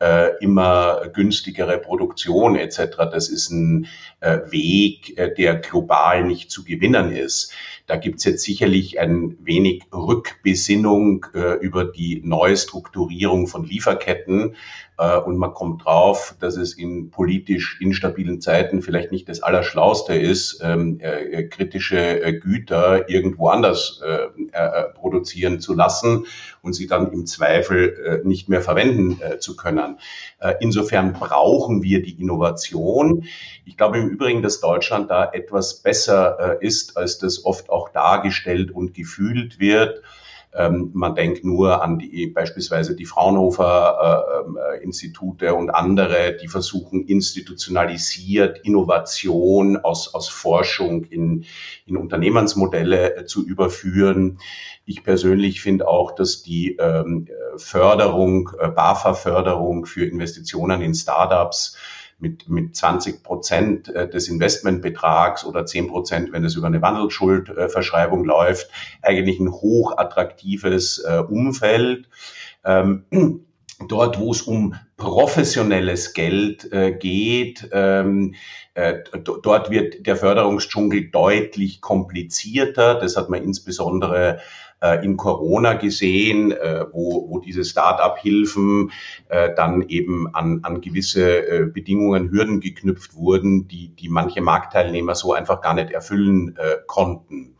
äh, 0.00 0.36
immer 0.40 1.08
günstigere 1.14 1.78
Produktion 1.78 2.56
etc. 2.56 2.96
Das 3.10 3.28
ist 3.28 3.50
ein 3.50 3.86
äh, 4.20 4.38
Weg, 4.50 5.16
äh, 5.18 5.34
der 5.34 5.56
global 5.56 6.24
nicht 6.24 6.50
zu 6.50 6.64
gewinnen 6.64 7.10
ist. 7.10 7.52
Da 7.86 7.96
gibt's 7.96 8.24
jetzt 8.24 8.44
sicherlich 8.44 8.98
ein 8.98 9.36
wenig 9.40 9.82
Rückbesinnung 9.92 11.26
äh, 11.34 11.58
über 11.58 11.84
die 11.84 12.22
Neustrukturierung 12.24 13.46
von 13.46 13.64
Lieferketten. 13.64 14.56
Äh, 14.96 15.18
und 15.18 15.36
man 15.36 15.54
kommt 15.54 15.84
drauf, 15.84 16.36
dass 16.40 16.56
es 16.56 16.74
in 16.74 17.10
politisch 17.10 17.80
instabilen 17.80 18.40
Zeiten 18.40 18.82
vielleicht 18.82 19.12
nicht 19.12 19.28
das 19.28 19.42
Allerschlauste 19.42 20.14
ist, 20.14 20.60
ähm, 20.62 21.00
äh, 21.00 21.44
kritische 21.44 22.22
äh, 22.22 22.38
Güter 22.38 23.08
irgendwo 23.08 23.48
anders 23.48 24.00
produzieren 24.94 25.60
zu 25.60 25.74
lassen 25.74 26.26
und 26.62 26.74
sie 26.74 26.86
dann 26.86 27.12
im 27.12 27.26
Zweifel 27.26 28.22
nicht 28.24 28.48
mehr 28.48 28.60
verwenden 28.60 29.20
zu 29.38 29.56
können. 29.56 29.98
insofern 30.60 31.12
brauchen 31.12 31.82
wir 31.82 32.02
die 32.02 32.20
Innovation. 32.20 33.24
Ich 33.64 33.76
glaube 33.76 33.98
im 33.98 34.08
Übrigen, 34.08 34.42
dass 34.42 34.60
Deutschland 34.60 35.10
da 35.10 35.30
etwas 35.32 35.82
besser 35.82 36.58
ist, 36.60 36.96
als 36.96 37.18
das 37.18 37.44
oft 37.44 37.70
auch 37.70 37.88
dargestellt 37.88 38.70
und 38.70 38.94
gefühlt 38.94 39.58
wird. 39.58 40.02
Ähm, 40.56 40.90
man 40.94 41.14
denkt 41.14 41.44
nur 41.44 41.82
an 41.82 41.98
die 41.98 42.28
beispielsweise 42.28 42.94
die 42.94 43.06
Fraunhofer 43.06 44.44
äh, 44.46 44.76
äh, 44.76 44.84
Institute 44.84 45.54
und 45.54 45.70
andere, 45.70 46.36
die 46.40 46.48
versuchen 46.48 47.06
institutionalisiert 47.06 48.60
Innovation 48.64 49.76
aus, 49.76 50.14
aus 50.14 50.28
Forschung 50.28 51.04
in, 51.04 51.44
in 51.86 51.96
Unternehmensmodelle 51.96 53.16
äh, 53.16 53.24
zu 53.24 53.44
überführen. 53.44 54.38
Ich 54.84 55.02
persönlich 55.02 55.60
finde 55.60 55.88
auch, 55.88 56.14
dass 56.14 56.42
die 56.42 56.76
ähm, 56.76 57.26
Förderung, 57.56 58.50
äh, 58.60 58.68
BAFA-Förderung 58.68 59.86
für 59.86 60.04
Investitionen 60.04 60.82
in 60.82 60.94
Startups 60.94 61.76
mit, 62.18 62.48
mit 62.48 62.76
20 62.76 63.22
Prozent 63.22 63.88
äh, 63.88 64.08
des 64.08 64.28
Investmentbetrags 64.28 65.44
oder 65.44 65.66
10 65.66 65.88
Prozent, 65.88 66.32
wenn 66.32 66.44
es 66.44 66.54
über 66.54 66.66
eine 66.66 66.82
Wandelschuldverschreibung 66.82 68.24
läuft, 68.24 68.70
eigentlich 69.02 69.40
ein 69.40 69.52
hochattraktives 69.52 70.98
äh, 70.98 71.18
Umfeld. 71.18 72.08
Ähm, 72.64 73.04
dort, 73.88 74.18
wo 74.18 74.32
es 74.32 74.42
um 74.42 74.74
professionelles 74.96 76.14
Geld 76.14 76.72
äh, 76.72 76.92
geht, 76.92 77.68
ähm, 77.72 78.34
äh, 78.74 79.00
dort 79.42 79.70
wird 79.70 80.06
der 80.06 80.16
Förderungsdschungel 80.16 81.10
deutlich 81.10 81.80
komplizierter. 81.80 82.94
Das 82.94 83.16
hat 83.16 83.30
man 83.30 83.42
insbesondere 83.42 84.40
äh, 84.84 85.02
in 85.02 85.16
Corona 85.16 85.72
gesehen, 85.74 86.52
äh, 86.52 86.84
wo, 86.92 87.30
wo 87.30 87.38
diese 87.38 87.64
Start-up-Hilfen 87.64 88.90
äh, 89.30 89.54
dann 89.56 89.80
eben 89.88 90.28
an, 90.34 90.60
an 90.62 90.82
gewisse 90.82 91.70
Bedingungen, 91.72 92.30
Hürden 92.30 92.60
geknüpft 92.60 93.14
wurden, 93.14 93.66
die, 93.66 93.94
die 93.94 94.10
manche 94.10 94.42
Marktteilnehmer 94.42 95.14
so 95.14 95.32
einfach 95.32 95.62
gar 95.62 95.72
nicht 95.72 95.90
erfüllen 95.90 96.56
konnten. 96.86 97.56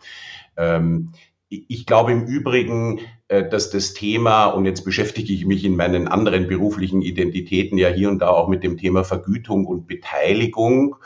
Ähm, 0.56 1.12
ich 1.48 1.86
glaube 1.86 2.12
im 2.12 2.26
Übrigen, 2.26 3.00
dass 3.28 3.70
das 3.70 3.94
Thema, 3.94 4.46
und 4.46 4.64
jetzt 4.64 4.84
beschäftige 4.84 5.32
ich 5.32 5.46
mich 5.46 5.64
in 5.64 5.76
meinen 5.76 6.08
anderen 6.08 6.48
beruflichen 6.48 7.00
Identitäten 7.00 7.78
ja 7.78 7.88
hier 7.88 8.10
und 8.10 8.20
da 8.20 8.28
auch 8.28 8.48
mit 8.48 8.64
dem 8.64 8.76
Thema 8.76 9.04
Vergütung 9.04 9.66
und 9.66 9.86
Beteiligung. 9.86 10.96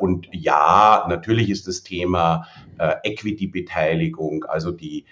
Und 0.00 0.28
ja, 0.32 1.06
natürlich 1.08 1.50
ist 1.50 1.68
das 1.68 1.84
Thema 1.84 2.46
Equity-Beteiligung, 3.04 4.44
also 4.44 4.72
die, 4.72 5.00
äh, 5.00 5.04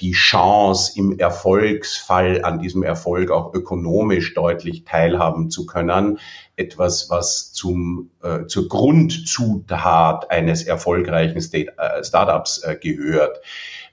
die 0.00 0.12
Chance, 0.12 0.92
im 0.96 1.18
Erfolgsfall 1.18 2.44
an 2.44 2.58
diesem 2.58 2.82
Erfolg 2.82 3.30
auch 3.30 3.54
ökonomisch 3.54 4.34
deutlich 4.34 4.84
teilhaben 4.84 5.50
zu 5.50 5.64
können, 5.64 6.18
etwas, 6.56 7.08
was 7.10 7.52
zum, 7.52 8.10
äh, 8.22 8.46
zur 8.46 8.68
Grundzutat 8.68 10.30
eines 10.30 10.64
erfolgreichen 10.64 11.40
State, 11.40 11.72
äh, 11.78 12.04
Startups 12.04 12.58
äh, 12.58 12.76
gehört. 12.76 13.40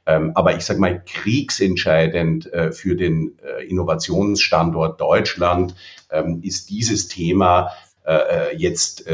Ähm, 0.05 0.31
aber 0.35 0.55
ich 0.55 0.65
sage 0.65 0.79
mal, 0.79 1.03
kriegsentscheidend 1.05 2.51
äh, 2.51 2.71
für 2.71 2.95
den 2.95 3.37
äh, 3.43 3.65
Innovationsstandort 3.65 4.99
Deutschland 4.99 5.75
ähm, 6.11 6.41
ist 6.43 6.69
dieses 6.69 7.07
Thema 7.07 7.71
jetzt 8.57 9.05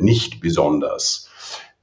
nicht 0.00 0.40
besonders. 0.40 1.29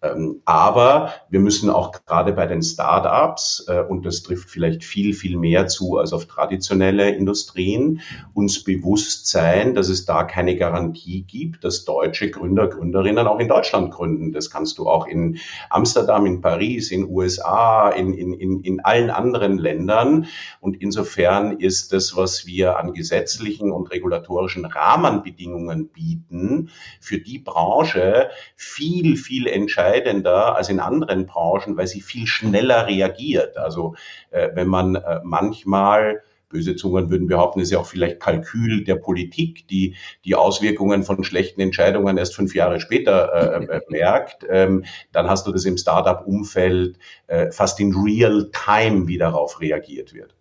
Ähm, 0.03 0.43
aber 0.45 1.11
wir 1.29 1.39
müssen 1.39 1.71
auch 1.71 1.91
gerade 2.05 2.31
bei 2.33 2.45
den 2.45 2.61
Startups, 2.61 3.65
äh, 3.67 3.81
und 3.81 4.05
das 4.05 4.21
trifft 4.21 4.47
vielleicht 4.47 4.83
viel, 4.83 5.15
viel 5.15 5.37
mehr 5.37 5.67
zu 5.67 5.97
als 5.97 6.13
auf 6.13 6.27
traditionelle 6.27 7.09
Industrien, 7.09 8.01
uns 8.35 8.63
bewusst 8.63 9.25
sein, 9.25 9.73
dass 9.73 9.89
es 9.89 10.05
da 10.05 10.23
keine 10.23 10.55
Garantie 10.55 11.23
gibt, 11.23 11.63
dass 11.63 11.83
deutsche 11.83 12.29
Gründer, 12.29 12.67
Gründerinnen 12.67 13.25
auch 13.25 13.39
in 13.39 13.47
Deutschland 13.47 13.91
gründen. 13.91 14.33
Das 14.33 14.51
kannst 14.51 14.77
du 14.77 14.87
auch 14.87 15.07
in 15.07 15.39
Amsterdam, 15.71 16.27
in 16.27 16.41
Paris, 16.41 16.91
in 16.91 17.09
USA, 17.09 17.89
in, 17.89 18.13
in, 18.13 18.33
in, 18.33 18.61
in 18.61 18.79
allen 18.81 19.09
anderen 19.09 19.57
Ländern. 19.57 20.27
Und 20.59 20.79
insofern 20.79 21.59
ist 21.59 21.91
das, 21.91 22.15
was 22.15 22.45
wir 22.45 22.77
an 22.77 22.93
gesetzlichen 22.93 23.71
und 23.71 23.89
regulatorischen 23.89 24.65
Rahmenbedingungen 24.65 25.87
bieten, 25.87 26.69
für 26.99 27.17
die 27.17 27.39
Branche 27.39 28.29
viel, 28.55 29.17
viel 29.17 29.47
entscheidender 29.47 29.86
entscheidender 29.87 30.55
als 30.55 30.69
in 30.69 30.79
anderen 30.79 31.25
Branchen, 31.25 31.77
weil 31.77 31.87
sie 31.87 32.01
viel 32.01 32.27
schneller 32.27 32.87
reagiert. 32.87 33.57
Also 33.57 33.95
äh, 34.31 34.49
wenn 34.53 34.67
man 34.67 34.95
äh, 34.95 35.19
manchmal 35.23 36.21
böse 36.49 36.77
Zungen 36.77 37.09
würden 37.09 37.27
behaupten, 37.27 37.59
ist 37.59 37.71
ja 37.71 37.79
auch 37.79 37.85
vielleicht 37.85 38.21
Kalkül 38.21 38.85
der 38.85 38.95
Politik, 38.95 39.67
die 39.67 39.95
die 40.23 40.35
Auswirkungen 40.35 41.03
von 41.03 41.23
schlechten 41.25 41.59
Entscheidungen 41.59 42.17
erst 42.17 42.35
fünf 42.35 42.55
Jahre 42.55 42.79
später 42.79 43.33
äh, 43.33 43.65
äh 43.65 43.81
merkt, 43.89 44.45
ähm, 44.49 44.85
dann 45.11 45.29
hast 45.29 45.45
du 45.45 45.51
das 45.51 45.65
im 45.65 45.77
Startup-Umfeld 45.77 46.97
äh, 47.27 47.51
fast 47.51 47.79
in 47.81 47.93
real 47.93 48.49
time, 48.53 49.07
wie 49.07 49.17
darauf 49.17 49.59
reagiert 49.59 50.13
wird. 50.13 50.35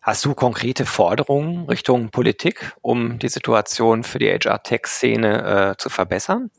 Hast 0.00 0.24
du 0.24 0.34
konkrete 0.34 0.86
Forderungen 0.86 1.66
Richtung 1.66 2.10
Politik, 2.10 2.72
um 2.80 3.18
die 3.18 3.28
Situation 3.28 4.02
für 4.02 4.18
die 4.18 4.30
HR-Tech-Szene 4.30 5.72
äh, 5.72 5.76
zu 5.76 5.90
verbessern? 5.90 6.50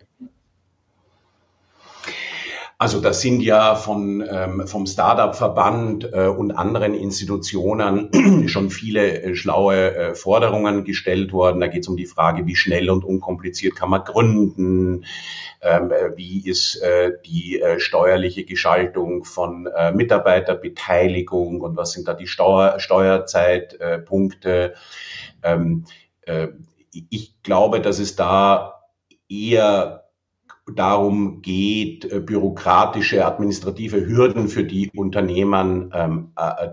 Also 2.85 3.01
das 3.01 3.19
sind 3.19 3.41
ja 3.41 3.73
von, 3.73 4.23
ähm, 4.29 4.67
vom 4.67 4.85
Startup-Verband 4.85 6.07
äh, 6.13 6.27
und 6.27 6.51
anderen 6.51 6.93
Institutionen 6.93 8.47
schon 8.47 8.69
viele 8.69 9.23
äh, 9.23 9.35
schlaue 9.35 9.95
äh, 9.95 10.13
Forderungen 10.13 10.83
gestellt 10.83 11.33
worden. 11.33 11.61
Da 11.61 11.65
geht 11.65 11.81
es 11.81 11.87
um 11.87 11.97
die 11.97 12.05
Frage, 12.05 12.45
wie 12.45 12.55
schnell 12.55 12.91
und 12.91 13.03
unkompliziert 13.03 13.75
kann 13.75 13.89
man 13.89 14.03
gründen, 14.03 15.05
ähm, 15.63 15.91
äh, 15.91 16.15
wie 16.15 16.47
ist 16.47 16.75
äh, 16.75 17.13
die 17.25 17.59
äh, 17.59 17.79
steuerliche 17.79 18.45
Gestaltung 18.45 19.23
von 19.23 19.67
Mitarbeiterbeteiligung 19.95 21.61
und 21.61 21.75
was 21.77 21.93
sind 21.93 22.07
da 22.07 22.13
die 22.13 22.27
Steuer, 22.27 22.79
Steuerzeitpunkte. 22.79 24.75
Ähm, 25.41 25.85
äh, 26.21 26.49
ich 26.91 27.33
glaube, 27.41 27.81
dass 27.81 27.97
es 27.97 28.15
da 28.15 28.83
eher 29.27 30.04
darum 30.73 31.43
geht, 31.43 32.11
äh, 32.11 32.19
bürokratische, 32.19 33.23
administrative 33.23 34.07
Hürden 34.07 34.47
für 34.47 34.63
die 34.63 34.89
Unternehmen, 34.95 35.91
ähm, 35.93 36.31
äh, 36.35 36.69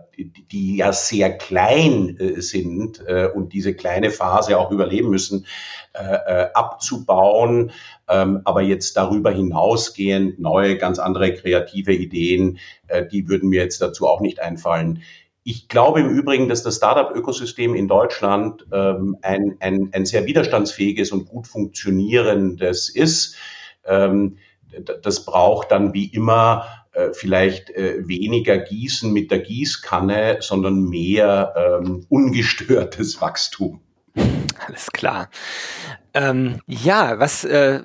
die, 0.51 0.77
ja 0.77 0.93
sehr 0.93 1.37
klein 1.37 2.17
äh, 2.19 2.41
sind 2.41 3.03
und 3.35 3.53
diese 3.53 3.75
kleine 3.75 4.11
Phase 4.11 4.59
auch 4.59 4.71
überleben 4.71 5.11
müssen, 5.11 5.47
abzubauen. 6.55 7.73
Ähm, 8.09 8.41
aber 8.45 8.63
jetzt 8.63 8.97
darüber 8.97 9.31
hinausgehend 9.31 10.39
neue, 10.39 10.79
ganz 10.79 10.99
andere 10.99 11.35
kreative 11.35 11.93
Ideen, 11.93 12.59
die 13.11 13.29
würden 13.29 13.51
mir 13.51 13.63
jetzt 13.63 13.83
dazu 13.83 14.07
auch 14.07 14.21
nicht 14.21 14.41
einfallen. 14.41 15.03
ich 15.45 15.69
glaube 15.69 16.01
im 16.01 16.09
Übrigen, 16.09 16.49
dass 16.49 16.63
das 16.63 16.77
Startup-Ökosystem 16.77 17.75
in 17.75 17.89
Deutschland 17.89 18.67
ähm, 18.73 19.17
ein, 19.23 19.57
ein, 19.61 19.91
ein 19.93 20.07
sehr 20.07 20.25
widerstandsfähiges 20.27 21.13
und 21.13 21.27
gut 21.27 21.47
funktionierendes 21.47 22.89
ist. 22.89 23.37
Ähm, 23.85 24.39
das 25.03 25.25
braucht 25.25 25.71
dann 25.71 25.93
wie 25.93 26.07
immer 26.07 26.67
äh, 26.93 27.11
vielleicht 27.13 27.71
äh, 27.71 28.07
weniger 28.07 28.59
Gießen 28.59 29.13
mit 29.13 29.31
der 29.31 29.41
Gießkanne, 29.41 30.39
sondern 30.41 30.85
mehr 30.85 31.55
ähm, 31.57 32.07
ungestörtes 32.09 33.19
Wachstum. 33.21 33.81
Alles 34.67 34.93
klar. 34.93 35.31
Ähm, 36.15 36.61
ja, 36.67 37.19
was 37.19 37.45
äh, 37.45 37.81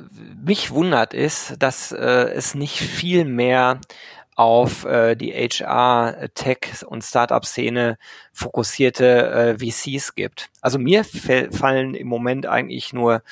mich 0.46 0.72
wundert 0.72 1.14
ist, 1.14 1.56
dass 1.60 1.92
äh, 1.92 1.98
es 2.34 2.54
nicht 2.54 2.78
viel 2.78 3.24
mehr 3.24 3.80
auf 4.36 4.86
äh, 4.86 5.16
die 5.16 5.32
HR, 5.32 6.30
Tech 6.36 6.86
und 6.86 7.04
Startup-Szene 7.04 7.98
fokussierte 8.34 9.58
äh, 9.58 9.58
VCs 9.58 10.14
gibt. 10.16 10.50
Also 10.62 10.78
mir 10.78 11.04
fallen 11.04 11.96
im 11.96 12.08
Moment 12.08 12.46
eigentlich 12.46 12.94
nur 12.94 13.24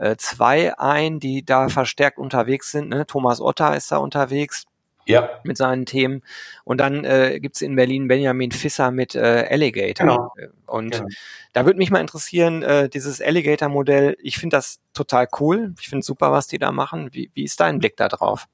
äh, 0.00 0.16
zwei 0.16 0.76
ein, 0.78 1.20
die 1.20 1.44
da 1.44 1.68
verstärkt 1.68 2.18
unterwegs 2.18 2.72
sind. 2.72 2.88
Ne? 2.88 3.06
Thomas 3.06 3.40
Otter 3.40 3.76
ist 3.76 3.92
da 3.92 3.98
unterwegs. 3.98 4.64
Ja. 5.06 5.28
Mit 5.42 5.56
seinen 5.56 5.86
Themen. 5.86 6.22
Und 6.62 6.78
dann 6.78 7.04
äh, 7.04 7.40
gibt 7.40 7.60
in 7.62 7.74
Berlin 7.74 8.06
Benjamin 8.06 8.52
Fisser 8.52 8.92
mit 8.92 9.16
äh, 9.16 9.48
Alligator. 9.50 10.06
Genau. 10.06 10.50
Und 10.66 10.92
genau. 10.92 11.08
da 11.52 11.64
würde 11.64 11.78
mich 11.78 11.90
mal 11.90 12.00
interessieren, 12.00 12.62
äh, 12.62 12.88
dieses 12.88 13.20
Alligator-Modell, 13.20 14.16
ich 14.20 14.36
finde 14.36 14.56
das 14.56 14.78
total 14.92 15.26
cool. 15.40 15.74
Ich 15.80 15.88
finde 15.88 16.04
super, 16.04 16.30
was 16.30 16.46
die 16.46 16.58
da 16.58 16.70
machen. 16.70 17.08
Wie, 17.12 17.30
wie 17.34 17.44
ist 17.44 17.58
dein 17.58 17.78
Blick 17.78 17.96
da 17.96 18.08
drauf? 18.08 18.46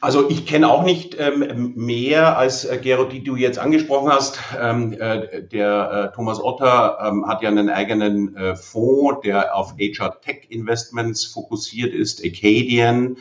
Also 0.00 0.28
ich 0.30 0.46
kenne 0.46 0.68
auch 0.68 0.84
nicht 0.84 1.16
ähm, 1.18 1.72
mehr 1.76 2.38
als 2.38 2.64
äh, 2.64 2.78
Gero, 2.78 3.04
die 3.04 3.22
du 3.22 3.36
jetzt 3.36 3.58
angesprochen 3.58 4.10
hast. 4.10 4.38
Ähm, 4.60 4.92
äh, 4.92 5.42
der 5.42 6.10
äh, 6.12 6.16
Thomas 6.16 6.42
Otter 6.42 6.98
ähm, 7.02 7.26
hat 7.26 7.42
ja 7.42 7.48
einen 7.48 7.68
eigenen 7.68 8.36
äh, 8.36 8.56
Fonds, 8.56 9.20
der 9.24 9.56
auf 9.56 9.74
HR 9.78 10.20
Tech 10.20 10.46
Investments 10.48 11.26
fokussiert 11.26 11.92
ist, 11.92 12.24
Acadian, 12.24 13.16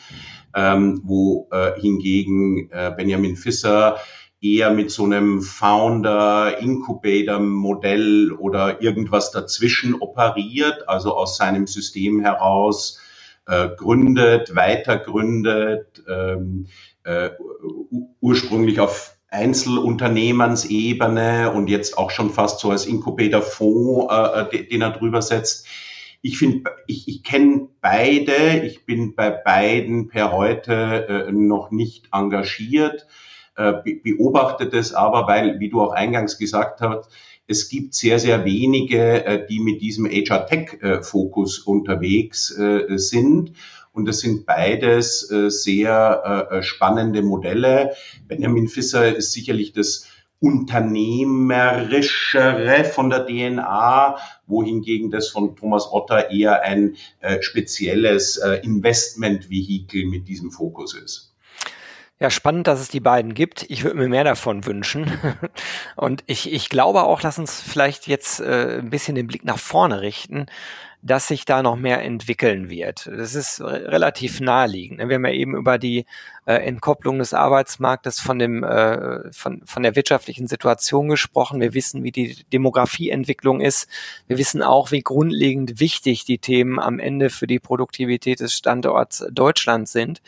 ähm, 0.55 1.01
wo 1.03 1.47
äh, 1.51 1.79
hingegen 1.79 2.69
äh, 2.71 2.91
Benjamin 2.95 3.35
Fisser 3.35 3.97
eher 4.41 4.71
mit 4.71 4.91
so 4.91 5.05
einem 5.05 5.41
Founder 5.41 6.57
Incubator 6.59 7.39
Modell 7.39 8.31
oder 8.31 8.81
irgendwas 8.81 9.31
dazwischen 9.31 9.95
operiert, 9.95 10.87
also 10.87 11.15
aus 11.15 11.37
seinem 11.37 11.65
System 11.65 12.19
heraus 12.19 12.99
äh, 13.47 13.69
gründet, 13.75 14.55
weiter 14.55 14.97
gründet, 14.97 16.03
ähm, 16.07 16.67
äh, 17.03 17.31
ursprünglich 18.21 18.79
auf 18.79 19.17
Einzelunternehmensebene 19.29 21.51
und 21.51 21.69
jetzt 21.69 21.97
auch 21.97 22.11
schon 22.11 22.29
fast 22.29 22.59
so 22.59 22.71
als 22.71 22.85
Inkubator-Fonds, 22.85 24.11
äh, 24.11 24.57
äh 24.57 24.67
den 24.67 24.81
er 24.81 24.91
drüber 24.91 25.21
setzt. 25.21 25.67
Ich 26.21 26.37
finde, 26.37 26.71
ich, 26.87 27.07
ich 27.07 27.23
kenne 27.23 27.69
beide. 27.81 28.61
Ich 28.63 28.85
bin 28.85 29.15
bei 29.15 29.29
beiden 29.29 30.07
per 30.07 30.31
heute 30.31 31.27
äh, 31.27 31.31
noch 31.31 31.71
nicht 31.71 32.09
engagiert, 32.13 33.07
äh, 33.57 33.73
beobachtet 34.03 34.73
es 34.73 34.93
aber, 34.93 35.27
weil, 35.27 35.59
wie 35.59 35.69
du 35.69 35.81
auch 35.81 35.91
eingangs 35.91 36.37
gesagt 36.37 36.79
hast, 36.79 37.09
es 37.47 37.69
gibt 37.69 37.93
sehr, 37.93 38.19
sehr 38.19 38.43
wenige, 38.45 39.25
äh, 39.25 39.45
die 39.45 39.59
mit 39.59 39.81
diesem 39.81 40.05
HR-Tech-Fokus 40.05 41.59
unterwegs 41.59 42.57
äh, 42.57 42.97
sind. 42.97 43.51
Und 43.91 44.05
das 44.05 44.19
sind 44.19 44.45
beides 44.45 45.29
äh, 45.29 45.51
sehr 45.51 46.61
spannende 46.61 47.21
Modelle. 47.21 47.93
Benjamin 48.27 48.67
Fisser 48.67 49.15
ist 49.15 49.33
sicherlich 49.33 49.73
das 49.73 50.07
unternehmerischere 50.39 52.85
von 52.85 53.11
der 53.11 53.27
DNA, 53.27 54.17
wohingegen 54.47 55.11
das 55.11 55.27
von 55.29 55.55
Thomas 55.55 55.87
Otter 55.91 56.31
eher 56.31 56.63
ein 56.63 56.95
spezielles 57.39 58.41
Investmentvehikel 58.61 60.05
mit 60.05 60.27
diesem 60.27 60.51
Fokus 60.51 60.95
ist. 60.95 61.32
Ja, 62.19 62.29
spannend, 62.29 62.67
dass 62.67 62.79
es 62.79 62.89
die 62.89 62.99
beiden 62.99 63.33
gibt. 63.33 63.65
Ich 63.69 63.83
würde 63.83 63.97
mir 63.97 64.07
mehr 64.07 64.23
davon 64.23 64.65
wünschen. 64.65 65.11
Und 65.95 66.23
ich, 66.27 66.51
ich 66.51 66.69
glaube 66.69 67.03
auch, 67.03 67.21
lass 67.21 67.39
uns 67.39 67.59
vielleicht 67.61 68.07
jetzt 68.07 68.39
äh, 68.39 68.79
ein 68.79 68.89
bisschen 68.89 69.15
den 69.15 69.27
Blick 69.27 69.43
nach 69.43 69.57
vorne 69.57 70.01
richten, 70.01 70.45
dass 71.01 71.27
sich 71.27 71.43
da 71.43 71.61
noch 71.61 71.75
mehr 71.75 72.01
entwickeln 72.01 72.69
wird. 72.69 73.07
Das 73.07 73.35
ist 73.35 73.59
re 73.59 73.91
relativ 73.91 74.39
naheliegend. 74.39 74.99
Wir 74.99 75.15
haben 75.15 75.25
ja 75.25 75.33
eben 75.33 75.55
über 75.55 75.77
die 75.77 76.05
äh, 76.45 76.53
Entkopplung 76.53 77.19
des 77.19 77.33
Arbeitsmarktes 77.33 78.21
von 78.21 78.39
dem 78.39 78.63
äh, 78.63 79.31
von, 79.33 79.61
von 79.65 79.83
der 79.83 79.97
wirtschaftlichen 79.97 80.47
Situation 80.47 81.09
gesprochen. 81.09 81.59
Wir 81.59 81.73
wissen, 81.73 82.03
wie 82.03 82.11
die 82.11 82.45
Demografieentwicklung 82.53 83.59
ist. 83.59 83.89
Wir 84.27 84.37
wissen 84.37 84.61
auch, 84.61 84.91
wie 84.91 85.01
grundlegend 85.01 85.81
wichtig 85.81 86.23
die 86.23 86.37
Themen 86.37 86.79
am 86.79 86.99
Ende 86.99 87.29
für 87.29 87.47
die 87.47 87.59
Produktivität 87.59 88.39
des 88.39 88.53
Standorts 88.53 89.25
Deutschland 89.29 89.89
sind 89.89 90.21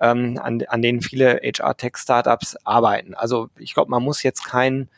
ähm, 0.00 0.38
an, 0.42 0.62
an 0.68 0.82
denen 0.82 1.00
viele 1.02 1.40
HR-Tech-Startups 1.42 2.56
arbeiten. 2.64 3.14
Also 3.14 3.50
ich 3.58 3.74
glaube, 3.74 3.90
man 3.90 4.02
muss 4.02 4.22
jetzt 4.22 4.44
kein 4.44 4.88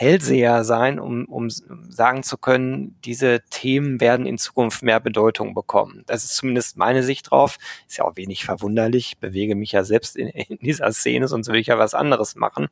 Hellseher 0.00 0.64
sein, 0.64 0.98
um, 0.98 1.26
um 1.26 1.50
sagen 1.50 2.22
zu 2.22 2.38
können, 2.38 2.96
diese 3.04 3.42
Themen 3.50 4.00
werden 4.00 4.24
in 4.24 4.38
Zukunft 4.38 4.82
mehr 4.82 4.98
Bedeutung 4.98 5.52
bekommen. 5.52 6.04
Das 6.06 6.24
ist 6.24 6.36
zumindest 6.36 6.78
meine 6.78 7.02
Sicht 7.02 7.30
drauf. 7.30 7.58
Ist 7.86 7.98
ja 7.98 8.04
auch 8.06 8.16
wenig 8.16 8.46
verwunderlich, 8.46 9.18
bewege 9.18 9.54
mich 9.54 9.72
ja 9.72 9.84
selbst 9.84 10.16
in, 10.16 10.28
in 10.28 10.56
dieser 10.56 10.90
Szene, 10.92 11.28
sonst 11.28 11.48
würde 11.48 11.58
ich 11.58 11.66
ja 11.66 11.78
was 11.78 11.92
anderes 11.92 12.34
machen. 12.34 12.68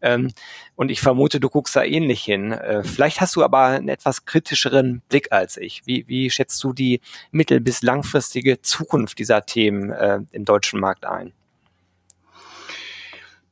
Ähm, 0.00 0.32
und 0.74 0.90
ich 0.90 1.02
vermute, 1.02 1.40
du 1.40 1.50
guckst 1.50 1.76
da 1.76 1.84
ähnlich 1.84 2.22
hin. 2.22 2.52
Äh, 2.52 2.84
vielleicht 2.84 3.20
hast 3.20 3.36
du 3.36 3.44
aber 3.44 3.66
einen 3.66 3.90
etwas 3.90 4.24
kritischeren 4.24 5.02
Blick 5.10 5.30
als 5.30 5.58
ich. 5.58 5.82
Wie, 5.84 6.08
wie 6.08 6.30
schätzt 6.30 6.64
du 6.64 6.72
die 6.72 7.02
mittel- 7.32 7.60
bis 7.60 7.82
langfristige 7.82 8.62
Zukunft 8.62 9.18
dieser 9.18 9.44
Themen 9.44 9.90
äh, 9.90 10.20
im 10.32 10.46
deutschen 10.46 10.80
Markt 10.80 11.04
ein? 11.04 11.34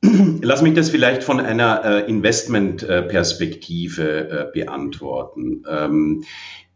Lass 0.02 0.62
mich 0.62 0.74
das 0.74 0.90
vielleicht 0.90 1.22
von 1.22 1.38
einer 1.40 1.84
äh, 1.84 2.08
Investmentperspektive 2.08 4.30
äh, 4.30 4.46
beantworten. 4.52 5.62
Ähm, 5.68 6.24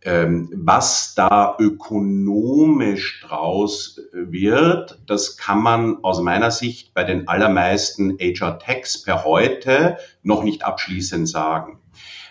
ähm, 0.06 0.50
was 0.54 1.14
da 1.14 1.56
ökonomisch 1.58 3.22
draus 3.26 3.98
wird, 4.12 5.00
das 5.06 5.38
kann 5.38 5.62
man 5.62 6.04
aus 6.04 6.20
meiner 6.20 6.50
Sicht 6.50 6.92
bei 6.92 7.04
den 7.04 7.26
allermeisten 7.26 8.18
HR-Techs 8.18 9.02
per 9.02 9.24
heute 9.24 9.96
noch 10.22 10.44
nicht 10.44 10.62
abschließend 10.62 11.26
sagen. 11.26 11.78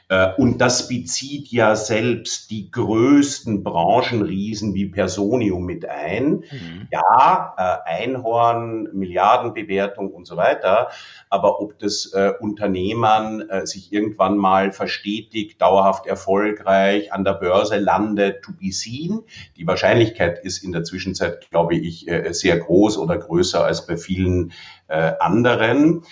Äh, 0.10 0.34
und 0.38 0.60
das 0.60 0.88
bezieht 0.88 1.48
ja 1.50 1.76
selbst 1.76 2.52
die 2.52 2.70
größten 2.70 3.64
Branchenriesen 3.64 4.74
wie 4.74 4.88
Personium 4.88 5.66
mit 5.66 5.88
ein. 5.88 6.44
Mhm. 6.52 6.88
Ja, 6.92 7.54
äh, 7.58 8.04
Einhorn, 8.04 8.90
Milliardenbewertung 8.94 10.12
und 10.12 10.28
so 10.28 10.38
weiter. 10.38 10.90
Aber 11.30 11.62
ob 11.62 11.80
das 11.80 12.12
äh, 12.14 12.34
Unternehmen 12.40 13.44
sich 13.64 13.92
irgendwann 13.92 14.38
mal 14.38 14.72
verstetigt, 14.72 15.62
dauerhaft 15.62 16.06
erfolgreich 16.06 17.12
an 17.14 17.24
der 17.24 17.34
Börse 17.34 17.78
landet, 17.78 18.44
to 18.44 18.52
be 18.52 18.72
seen. 18.72 19.22
Die 19.58 19.66
Wahrscheinlichkeit 19.66 20.44
ist 20.44 20.64
in 20.64 20.72
der 20.72 20.84
Zwischenzeit, 20.84 21.50
glaube 21.50 21.76
ich, 21.76 22.08
sehr 22.32 22.58
groß 22.58 22.98
oder 22.98 23.18
größer 23.18 23.64
als 23.64 23.86
bei 23.86 23.98
vielen 23.98 24.54
anderen. 24.88 26.04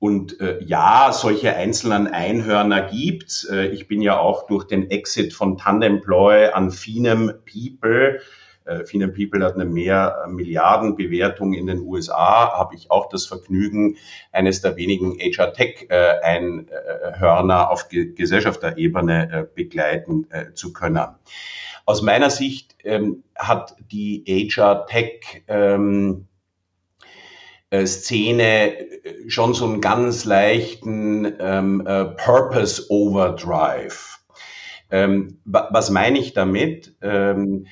Und 0.00 0.40
äh, 0.40 0.62
ja, 0.62 1.10
solche 1.12 1.56
einzelnen 1.56 2.06
Einhörner 2.06 2.82
gibt's. 2.82 3.44
Äh, 3.44 3.68
ich 3.68 3.88
bin 3.88 4.00
ja 4.00 4.18
auch 4.18 4.46
durch 4.46 4.64
den 4.64 4.90
Exit 4.90 5.32
von 5.32 5.58
Tandemploy 5.58 6.46
an 6.52 6.70
Finem 6.70 7.32
People, 7.44 8.20
äh, 8.68 8.84
Finem 8.84 9.12
People 9.12 9.44
hat 9.44 9.54
eine 9.54 9.64
mehr 9.64 10.26
Milliarden 10.28 10.94
Bewertung 10.94 11.54
in 11.54 11.66
den 11.66 11.80
USA, 11.80 12.52
habe 12.56 12.74
ich 12.74 12.90
auch 12.90 13.08
das 13.08 13.26
Vergnügen, 13.26 13.96
eines 14.30 14.60
der 14.60 14.76
wenigen 14.76 15.18
HR 15.18 15.52
Tech 15.52 15.86
äh, 15.88 16.20
Einhörner 16.22 17.70
auf 17.70 17.88
Ge 17.88 18.12
Gesellschafterebene 18.12 19.32
äh, 19.32 19.46
begleiten 19.52 20.26
äh, 20.30 20.52
zu 20.52 20.72
können. 20.72 21.06
Aus 21.86 22.02
meiner 22.02 22.28
Sicht 22.28 22.76
ähm, 22.84 23.24
hat 23.34 23.74
die 23.90 24.22
HR 24.26 24.86
Tech 24.86 25.42
ähm, 25.48 26.26
äh, 26.26 26.27
Szene 27.86 28.78
äh, 28.78 29.28
schon 29.28 29.54
so 29.54 29.64
einen 29.66 29.80
ganz 29.80 30.24
leichten 30.24 31.32
ähm, 31.38 31.86
äh, 31.86 32.04
Purpose 32.04 32.86
Overdrive. 32.90 34.18
Ähm, 34.90 35.38
was 35.44 35.90
meine 35.90 36.18
ich 36.18 36.32
damit? 36.32 36.94
Ähm, 37.02 37.66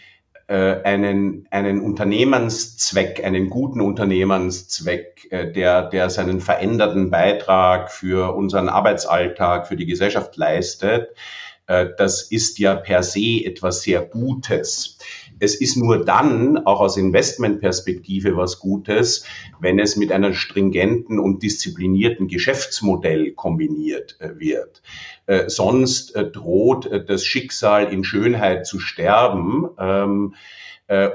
äh, 0.48 0.82
einen, 0.82 1.48
einen 1.50 1.80
Unternehmenszweck, 1.80 3.24
einen 3.24 3.50
guten 3.50 3.80
Unternehmenszweck, 3.80 5.26
äh, 5.30 5.50
der, 5.50 5.88
der 5.88 6.10
seinen 6.10 6.40
veränderten 6.40 7.10
Beitrag 7.10 7.90
für 7.90 8.36
unseren 8.36 8.68
Arbeitsalltag, 8.68 9.66
für 9.66 9.76
die 9.76 9.86
Gesellschaft 9.86 10.36
leistet, 10.36 11.08
Äh, 11.10 11.55
das 11.66 12.22
ist 12.22 12.60
ja 12.60 12.76
per 12.76 13.02
se 13.02 13.44
etwas 13.44 13.82
sehr 13.82 14.02
Gutes. 14.02 14.98
Es 15.38 15.54
ist 15.54 15.76
nur 15.76 16.04
dann 16.04 16.64
auch 16.64 16.80
aus 16.80 16.96
Investmentperspektive 16.96 18.36
was 18.36 18.58
Gutes, 18.58 19.26
wenn 19.60 19.78
es 19.78 19.96
mit 19.96 20.10
einem 20.12 20.34
stringenten 20.34 21.18
und 21.18 21.42
disziplinierten 21.42 22.28
Geschäftsmodell 22.28 23.32
kombiniert 23.32 24.16
äh, 24.20 24.38
wird. 24.38 24.82
Äh, 25.26 25.48
sonst 25.48 26.16
äh, 26.16 26.30
droht 26.30 26.90
das 27.08 27.24
Schicksal 27.24 27.92
in 27.92 28.04
Schönheit 28.04 28.66
zu 28.66 28.78
sterben. 28.80 29.68
Ähm, 29.78 30.34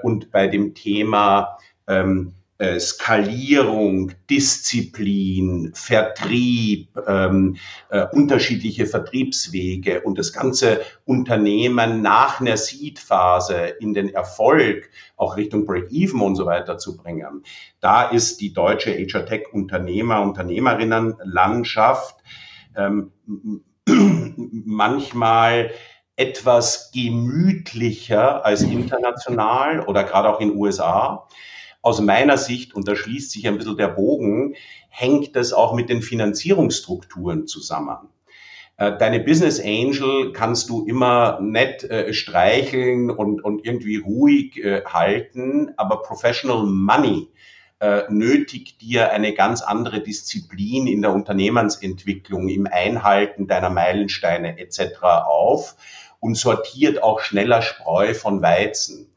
und 0.03 0.31
bei 0.31 0.47
dem 0.47 0.73
Thema 0.73 1.57
ähm, 1.87 2.33
äh, 2.61 2.79
Skalierung, 2.79 4.11
Disziplin, 4.29 5.71
Vertrieb, 5.73 6.89
ähm, 7.07 7.57
äh, 7.89 8.05
unterschiedliche 8.11 8.85
Vertriebswege 8.85 10.01
und 10.01 10.19
das 10.19 10.31
ganze 10.31 10.81
Unternehmen 11.03 12.03
nach 12.03 12.39
einer 12.39 12.57
Seed-Phase 12.57 13.55
in 13.79 13.95
den 13.95 14.09
Erfolg, 14.09 14.91
auch 15.17 15.37
Richtung 15.37 15.65
Break-Even 15.65 16.21
und 16.21 16.35
so 16.35 16.45
weiter 16.45 16.77
zu 16.77 16.97
bringen. 16.97 17.41
Da 17.79 18.03
ist 18.03 18.41
die 18.41 18.53
deutsche 18.53 18.91
HR 18.91 19.25
Tech 19.25 19.45
Unternehmer, 19.51 20.21
Unternehmerinnenlandschaft 20.21 22.15
ähm, 22.77 23.11
manchmal 23.87 25.71
etwas 26.15 26.91
gemütlicher 26.93 28.45
als 28.45 28.61
international 28.61 29.79
oder 29.79 30.03
gerade 30.03 30.29
auch 30.29 30.39
in 30.39 30.55
USA 30.55 31.27
aus 31.81 31.99
meiner 32.01 32.37
Sicht, 32.37 32.73
und 32.73 32.87
da 32.87 32.95
schließt 32.95 33.31
sich 33.31 33.47
ein 33.47 33.57
bisschen 33.57 33.77
der 33.77 33.87
Bogen, 33.87 34.55
hängt 34.89 35.35
das 35.35 35.53
auch 35.53 35.73
mit 35.73 35.89
den 35.89 36.01
Finanzierungsstrukturen 36.01 37.47
zusammen. 37.47 38.09
Äh, 38.77 38.97
deine 38.97 39.19
Business 39.19 39.59
Angel 39.59 40.31
kannst 40.33 40.69
du 40.69 40.85
immer 40.85 41.39
nett 41.41 41.83
äh, 41.83 42.13
streicheln 42.13 43.09
und, 43.09 43.43
und 43.43 43.65
irgendwie 43.65 43.97
ruhig 43.97 44.57
äh, 44.57 44.83
halten, 44.85 45.71
aber 45.77 46.01
Professional 46.01 46.63
Money 46.65 47.29
äh, 47.79 48.03
nötigt 48.09 48.81
dir 48.81 49.11
eine 49.11 49.33
ganz 49.33 49.61
andere 49.61 50.01
Disziplin 50.01 50.87
in 50.87 51.01
der 51.01 51.13
Unternehmensentwicklung, 51.13 52.47
im 52.47 52.67
Einhalten 52.67 53.47
deiner 53.47 53.71
Meilensteine 53.71 54.59
etc. 54.59 55.01
auf 55.03 55.75
und 56.19 56.35
sortiert 56.35 57.01
auch 57.01 57.21
schneller 57.21 57.63
Spreu 57.63 58.13
von 58.13 58.41
Weizen. 58.43 59.11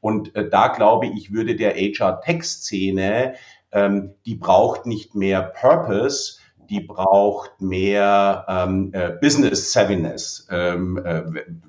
Und 0.00 0.34
äh, 0.34 0.48
da 0.48 0.68
glaube 0.68 1.06
ich, 1.06 1.32
würde 1.32 1.56
der 1.56 1.74
HR-Tech-Szene, 1.74 3.34
ähm, 3.72 4.14
die 4.26 4.36
braucht 4.36 4.86
nicht 4.86 5.14
mehr 5.14 5.42
Purpose, 5.42 6.38
die 6.70 6.80
braucht 6.80 7.60
mehr 7.60 8.44
ähm, 8.48 8.90
äh, 8.92 9.10
Business 9.20 9.72
Savviness, 9.72 10.46
ähm, 10.50 10.98
äh, 10.98 11.22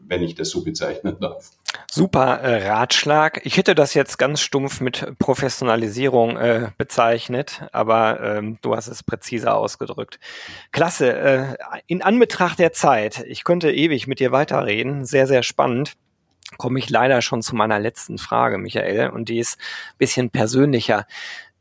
wenn 0.07 0.23
ich 0.23 0.35
das 0.35 0.49
so 0.49 0.63
bezeichnen 0.63 1.17
darf. 1.19 1.51
Super 1.89 2.41
äh, 2.41 2.67
Ratschlag. 2.67 3.41
Ich 3.45 3.57
hätte 3.57 3.75
das 3.75 3.93
jetzt 3.93 4.17
ganz 4.17 4.41
stumpf 4.41 4.81
mit 4.81 5.17
Professionalisierung 5.17 6.37
äh, 6.37 6.71
bezeichnet, 6.77 7.63
aber 7.71 8.19
ähm, 8.21 8.57
du 8.61 8.75
hast 8.75 8.87
es 8.87 9.03
präziser 9.03 9.55
ausgedrückt. 9.55 10.19
Klasse. 10.71 11.13
Äh, 11.17 11.55
in 11.87 12.01
Anbetracht 12.01 12.59
der 12.59 12.73
Zeit, 12.73 13.23
ich 13.27 13.43
könnte 13.43 13.71
ewig 13.71 14.07
mit 14.07 14.19
dir 14.19 14.31
weiterreden. 14.31 15.05
Sehr, 15.05 15.27
sehr 15.27 15.43
spannend 15.43 15.93
komme 16.57 16.79
ich 16.79 16.89
leider 16.89 17.21
schon 17.21 17.41
zu 17.41 17.55
meiner 17.55 17.79
letzten 17.79 18.17
Frage, 18.17 18.57
Michael, 18.57 19.09
und 19.09 19.29
die 19.29 19.39
ist 19.39 19.57
bisschen 19.97 20.29
persönlicher. 20.29 21.05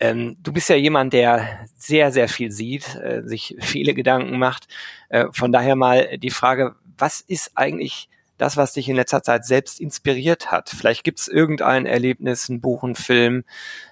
Ähm, 0.01 0.37
du 0.43 0.53
bist 0.53 0.69
ja 0.69 0.77
jemand, 0.77 1.13
der 1.13 1.67
sehr, 1.77 2.13
sehr 2.13 2.29
viel 2.29 2.51
sieht, 2.51 2.95
äh, 2.97 3.23
sich 3.25 3.57
viele 3.61 3.95
Gedanken 3.95 4.39
macht. 4.39 4.69
Äh, 5.09 5.27
von 5.33 5.53
daher 5.53 5.77
mal 5.77 6.19
die 6.19 6.31
Frage, 6.31 6.77
was 6.97 7.21
ist 7.21 7.53
eigentlich 7.55 8.09
das, 8.39 8.57
was 8.57 8.73
dich 8.73 8.89
in 8.89 8.97
letzter 8.97 9.23
Zeit 9.23 9.45
selbst 9.45 9.81
inspiriert 9.81 10.53
hat? 10.53 10.71
Vielleicht 10.71 11.03
gibt 11.03 11.19
es 11.19 11.27
irgendein 11.27 11.87
Erlebnis, 11.87 12.49
ein 12.49 12.61
Buch, 12.61 12.85
ein 12.85 12.95
Film, 12.95 13.45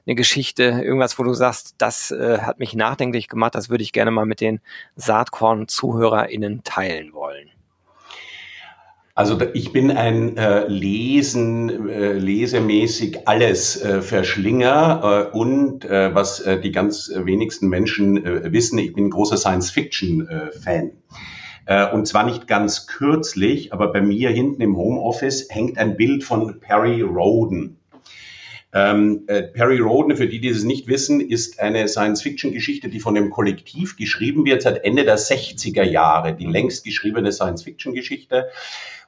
eine 0.06 0.14
Geschichte, 0.14 0.62
irgendwas, 0.62 1.18
wo 1.18 1.24
du 1.24 1.35
sagst, 1.35 1.74
das 1.78 2.12
äh, 2.12 2.38
hat 2.38 2.61
mich 2.61 2.74
nachdenklich 2.74 3.28
gemacht, 3.28 3.56
das 3.56 3.68
würde 3.68 3.82
ich 3.82 3.92
gerne 3.92 4.12
mal 4.12 4.26
mit 4.26 4.40
den 4.40 4.61
Saatkorn-ZuhörerInnen 4.94 6.62
teilen 6.62 7.12
wollen. 7.12 7.50
Also 9.16 9.38
ich 9.55 9.72
bin 9.72 9.90
ein 9.90 10.37
äh, 10.37 10.66
Lesen, 10.68 11.88
äh, 11.88 12.12
lesemäßig 12.12 13.26
alles 13.26 13.83
äh, 13.83 14.02
Verschlinger 14.02 15.31
äh, 15.33 15.37
und 15.37 15.87
äh, 15.87 16.14
was 16.14 16.40
äh, 16.40 16.61
die 16.61 16.70
ganz 16.70 17.11
wenigsten 17.14 17.68
Menschen 17.68 18.22
äh, 18.22 18.52
wissen, 18.52 18.79
ich 18.79 18.92
bin 18.92 19.09
großer 19.09 19.38
Science-Fiction-Fan. 19.38 20.90
Äh, 21.64 21.92
und 21.92 22.07
zwar 22.07 22.26
nicht 22.26 22.46
ganz 22.46 22.87
kürzlich, 22.87 23.72
aber 23.72 23.90
bei 23.90 24.02
mir 24.02 24.29
hinten 24.29 24.61
im 24.61 24.76
Homeoffice 24.76 25.48
hängt 25.48 25.79
ein 25.79 25.96
Bild 25.96 26.22
von 26.22 26.61
Perry 26.61 27.00
Roden. 27.00 27.79
Ähm, 28.74 29.22
äh, 29.29 29.44
Perry 29.44 29.79
Roden, 29.79 30.14
für 30.18 30.29
die, 30.29 30.42
die 30.42 30.48
es 30.48 30.62
nicht 30.62 30.88
wissen, 30.88 31.22
ist 31.22 31.59
eine 31.59 31.88
Science-Fiction-Geschichte, 31.88 32.90
die 32.90 33.00
von 33.00 33.14
dem 33.14 33.31
Kollektiv 33.31 33.96
geschrieben 33.96 34.44
wird 34.44 34.61
seit 34.61 34.85
Ende 34.85 35.05
der 35.05 35.16
60er 35.16 35.85
Jahre, 35.85 36.35
die 36.35 36.44
längst 36.44 36.85
geschriebene 36.85 37.33
Science-Fiction-Geschichte 37.33 38.48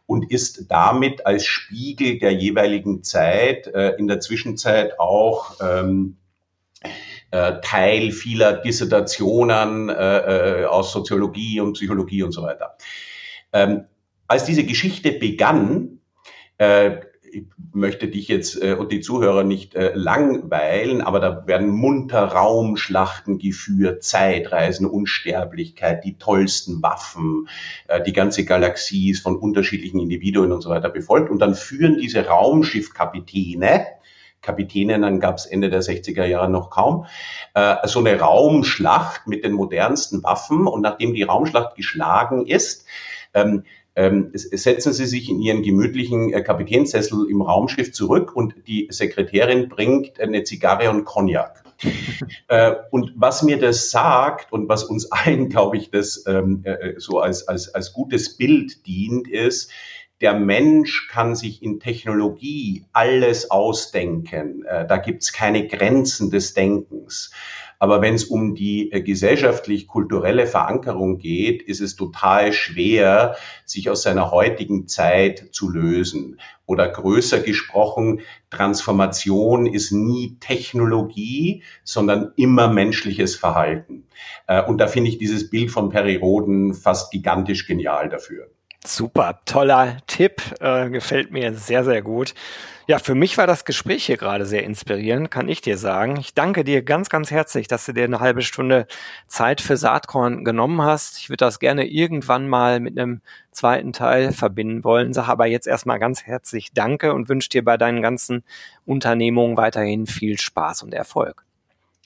und 0.09 0.31
ist 0.31 0.71
damit 0.71 1.27
als 1.27 1.44
Spiegel 1.44 2.18
der 2.18 2.33
jeweiligen 2.33 3.05
Zeit 3.05 3.66
äh, 3.66 3.90
in 3.99 4.09
der 4.09 4.21
Zwischenzeit 4.21 4.99
auch 4.99 5.57
ähm, 5.61 6.16
äh, 7.31 7.61
Teil 7.61 8.11
vieler 8.11 8.55
Dissertationen 8.55 9.90
äh, 9.90 10.62
äh, 10.62 10.64
aus 10.64 10.92
Soziologie 10.92 11.61
und 11.61 11.75
Psychologie 11.75 12.23
und 12.23 12.33
so 12.33 12.42
weiter. 12.42 12.79
Ähm, 13.53 13.85
als 14.27 14.47
diese 14.47 14.64
Geschichte 14.64 15.12
begann, 15.12 16.01
äh, 16.57 16.97
ich 17.33 17.45
möchte 17.73 18.09
dich 18.09 18.29
jetzt 18.29 18.62
äh, 18.62 18.75
und 18.75 18.93
die 18.93 19.01
Zuhörer 19.01 19.45
nicht 19.45 19.75
äh, 19.75 19.93
langweilen, 19.95 21.01
aber 21.01 21.21
da 21.21 21.47
werden 21.47 21.71
munter 21.71 22.25
Raumschlachten 22.25 23.38
geführt, 23.38 24.03
Zeitreisen, 24.03 24.87
Unsterblichkeit, 24.87 26.05
die 26.05 26.19
tollsten 26.19 26.83
Waffen, 26.83 27.49
äh, 27.88 28.03
die 28.03 28.12
ganze 28.12 28.45
Galaxie 28.45 29.11
ist 29.11 29.23
von 29.23 29.37
unterschiedlichen 29.37 30.01
Individuen 30.01 30.53
und 30.53 30.62
so 30.62 30.71
weiter 30.71 30.91
befolgt. 30.91 31.31
Und 31.31 31.38
dann 31.41 31.55
führen 31.55 31.99
diese 31.99 32.27
Raumschiffkapitäne, 32.27 33.87
Kapitäninnen 34.41 35.21
gab 35.21 35.37
es 35.37 35.47
Ende 35.47 35.69
der 35.69 35.83
60er 35.83 36.25
Jahre 36.25 36.49
noch 36.49 36.71
kaum, 36.71 37.07
äh, 37.55 37.77
so 37.87 37.99
eine 37.99 38.19
Raumschlacht 38.19 39.27
mit 39.27 39.45
den 39.45 39.53
modernsten 39.53 40.23
Waffen. 40.23 40.67
Und 40.67 40.83
nachdem 40.83 41.12
die 41.12 41.25
Raumschlacht 41.25 41.75
geschlagen 41.75 42.47
ist, 42.47 42.87
ähm, 43.35 43.64
ähm, 43.99 44.31
setzen 44.33 44.93
Sie 44.93 45.07
sich 45.07 45.29
in 45.29 45.41
Ihren 45.41 45.63
gemütlichen 45.63 46.33
äh, 46.33 46.41
Kapitänssessel 46.41 47.29
im 47.29 47.43
Raumschiff 47.43 47.93
zurück 47.93 48.35
und 48.35 48.55
die 48.69 48.87
Sekretärin 48.91 49.69
bringt 49.69 50.21
eine 50.21 50.45
Zigarre 50.45 50.89
und 50.89 51.05
Cognac. 51.05 51.65
äh, 52.49 52.75
und 52.91 53.13
was 53.17 53.43
mir 53.43 53.59
das 53.59 53.91
sagt 53.91 54.53
und 54.53 54.69
was 54.69 54.85
uns 54.85 55.11
allen, 55.11 55.49
glaube 55.49 55.77
ich, 55.77 55.91
das 55.91 56.25
ähm, 56.29 56.63
äh, 56.65 56.95
so 56.99 57.19
als, 57.19 57.49
als, 57.49 57.75
als 57.75 57.93
gutes 57.93 58.37
Bild 58.37 58.87
dient, 58.87 59.27
ist, 59.27 59.73
der 60.21 60.35
Mensch 60.35 61.09
kann 61.09 61.35
sich 61.35 61.63
in 61.63 61.81
Technologie 61.81 62.85
alles 62.93 63.51
ausdenken. 63.51 64.65
Äh, 64.65 64.87
da 64.87 64.97
gibt's 64.99 65.33
keine 65.33 65.67
Grenzen 65.67 66.31
des 66.31 66.55
Denkens. 66.55 67.33
Aber 67.79 68.03
wenn 68.03 68.14
es 68.14 68.25
um 68.25 68.55
die 68.55 68.91
äh, 68.93 69.01
gesellschaftlich-kulturelle 69.01 70.47
Verankerung 70.47 71.19
geht, 71.19 71.62
ist 71.62 71.81
es 71.81 71.97
total 71.97 72.53
schwer, 72.53 73.37
sich 73.64 73.88
aus 73.88 74.03
seiner 74.03 74.31
heutigen 74.31 74.88
Zeit 74.88 75.49
zu 75.53 75.69
lösen. 75.71 76.41
Oder 76.67 76.88
größer 76.88 77.41
gesprochen, 77.41 78.21
Transformation 78.51 79.67
ist 79.67 79.93
nie 79.93 80.37
Technologie, 80.41 81.62
sondern 81.85 82.33
immer 82.37 82.69
menschliches 82.69 83.37
Verhalten. 83.37 84.07
Äh, 84.47 84.62
und 84.64 84.79
da 84.79 84.88
finde 84.88 85.11
ich 85.11 85.19
dieses 85.19 85.49
Bild 85.49 85.71
von 85.71 85.88
Periroden 85.88 86.75
fast 86.75 87.12
gigantisch 87.12 87.67
genial 87.67 88.09
dafür. 88.09 88.51
Super, 88.87 89.41
toller 89.45 89.99
Tipp, 90.07 90.41
äh, 90.61 90.88
gefällt 90.88 91.31
mir 91.31 91.53
sehr, 91.55 91.85
sehr 91.85 92.01
gut. 92.01 92.35
Ja, 92.87 92.99
für 92.99 93.14
mich 93.14 93.37
war 93.37 93.47
das 93.47 93.67
Gespräch 93.67 94.07
hier 94.07 94.17
gerade 94.17 94.47
sehr 94.47 94.62
inspirierend, 94.62 95.31
kann 95.31 95.47
ich 95.49 95.61
dir 95.61 95.77
sagen. 95.77 96.17
Ich 96.19 96.33
danke 96.33 96.64
dir 96.64 96.81
ganz, 96.81 97.11
ganz 97.11 97.31
herzlich, 97.31 97.69
dass 97.69 97.85
du 97.85 97.93
dir 97.93 98.05
eine 98.05 98.21
halbe 98.21 98.41
Stunde 98.41 98.87
Zeit 99.27 99.61
für 99.61 99.77
Saatkorn 99.77 100.43
genommen 100.43 100.81
hast. 100.81 101.19
Ich 101.19 101.29
würde 101.29 101.45
das 101.45 101.59
gerne 101.59 101.87
irgendwann 101.87 102.49
mal 102.49 102.81
mit 102.81 102.99
einem 102.99 103.21
zweiten 103.51 103.93
Teil 103.93 104.33
verbinden 104.33 104.85
wollen, 104.85 105.12
sage 105.12 105.29
aber 105.29 105.45
jetzt 105.45 105.67
erstmal 105.67 105.99
ganz 105.99 106.23
herzlich 106.23 106.73
Danke 106.73 107.12
und 107.12 107.29
wünsche 107.29 107.51
dir 107.51 107.62
bei 107.62 107.77
deinen 107.77 108.01
ganzen 108.01 108.43
Unternehmungen 108.87 109.59
weiterhin 109.59 110.07
viel 110.07 110.38
Spaß 110.38 110.83
und 110.83 110.95
Erfolg. 110.95 111.45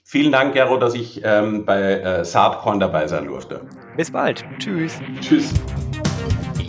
Vielen 0.02 0.32
Dank, 0.32 0.52
Gero, 0.52 0.78
dass 0.78 0.94
ich 0.94 1.20
ähm, 1.24 1.64
bei 1.64 1.80
äh, 1.80 2.24
Saatkorn 2.24 2.80
dabei 2.80 3.06
sein 3.06 3.26
durfte. 3.26 3.61
Bis 3.96 4.11
bald. 4.11 4.44
Tschüss. 4.58 4.98
Tschüss. 5.20 5.54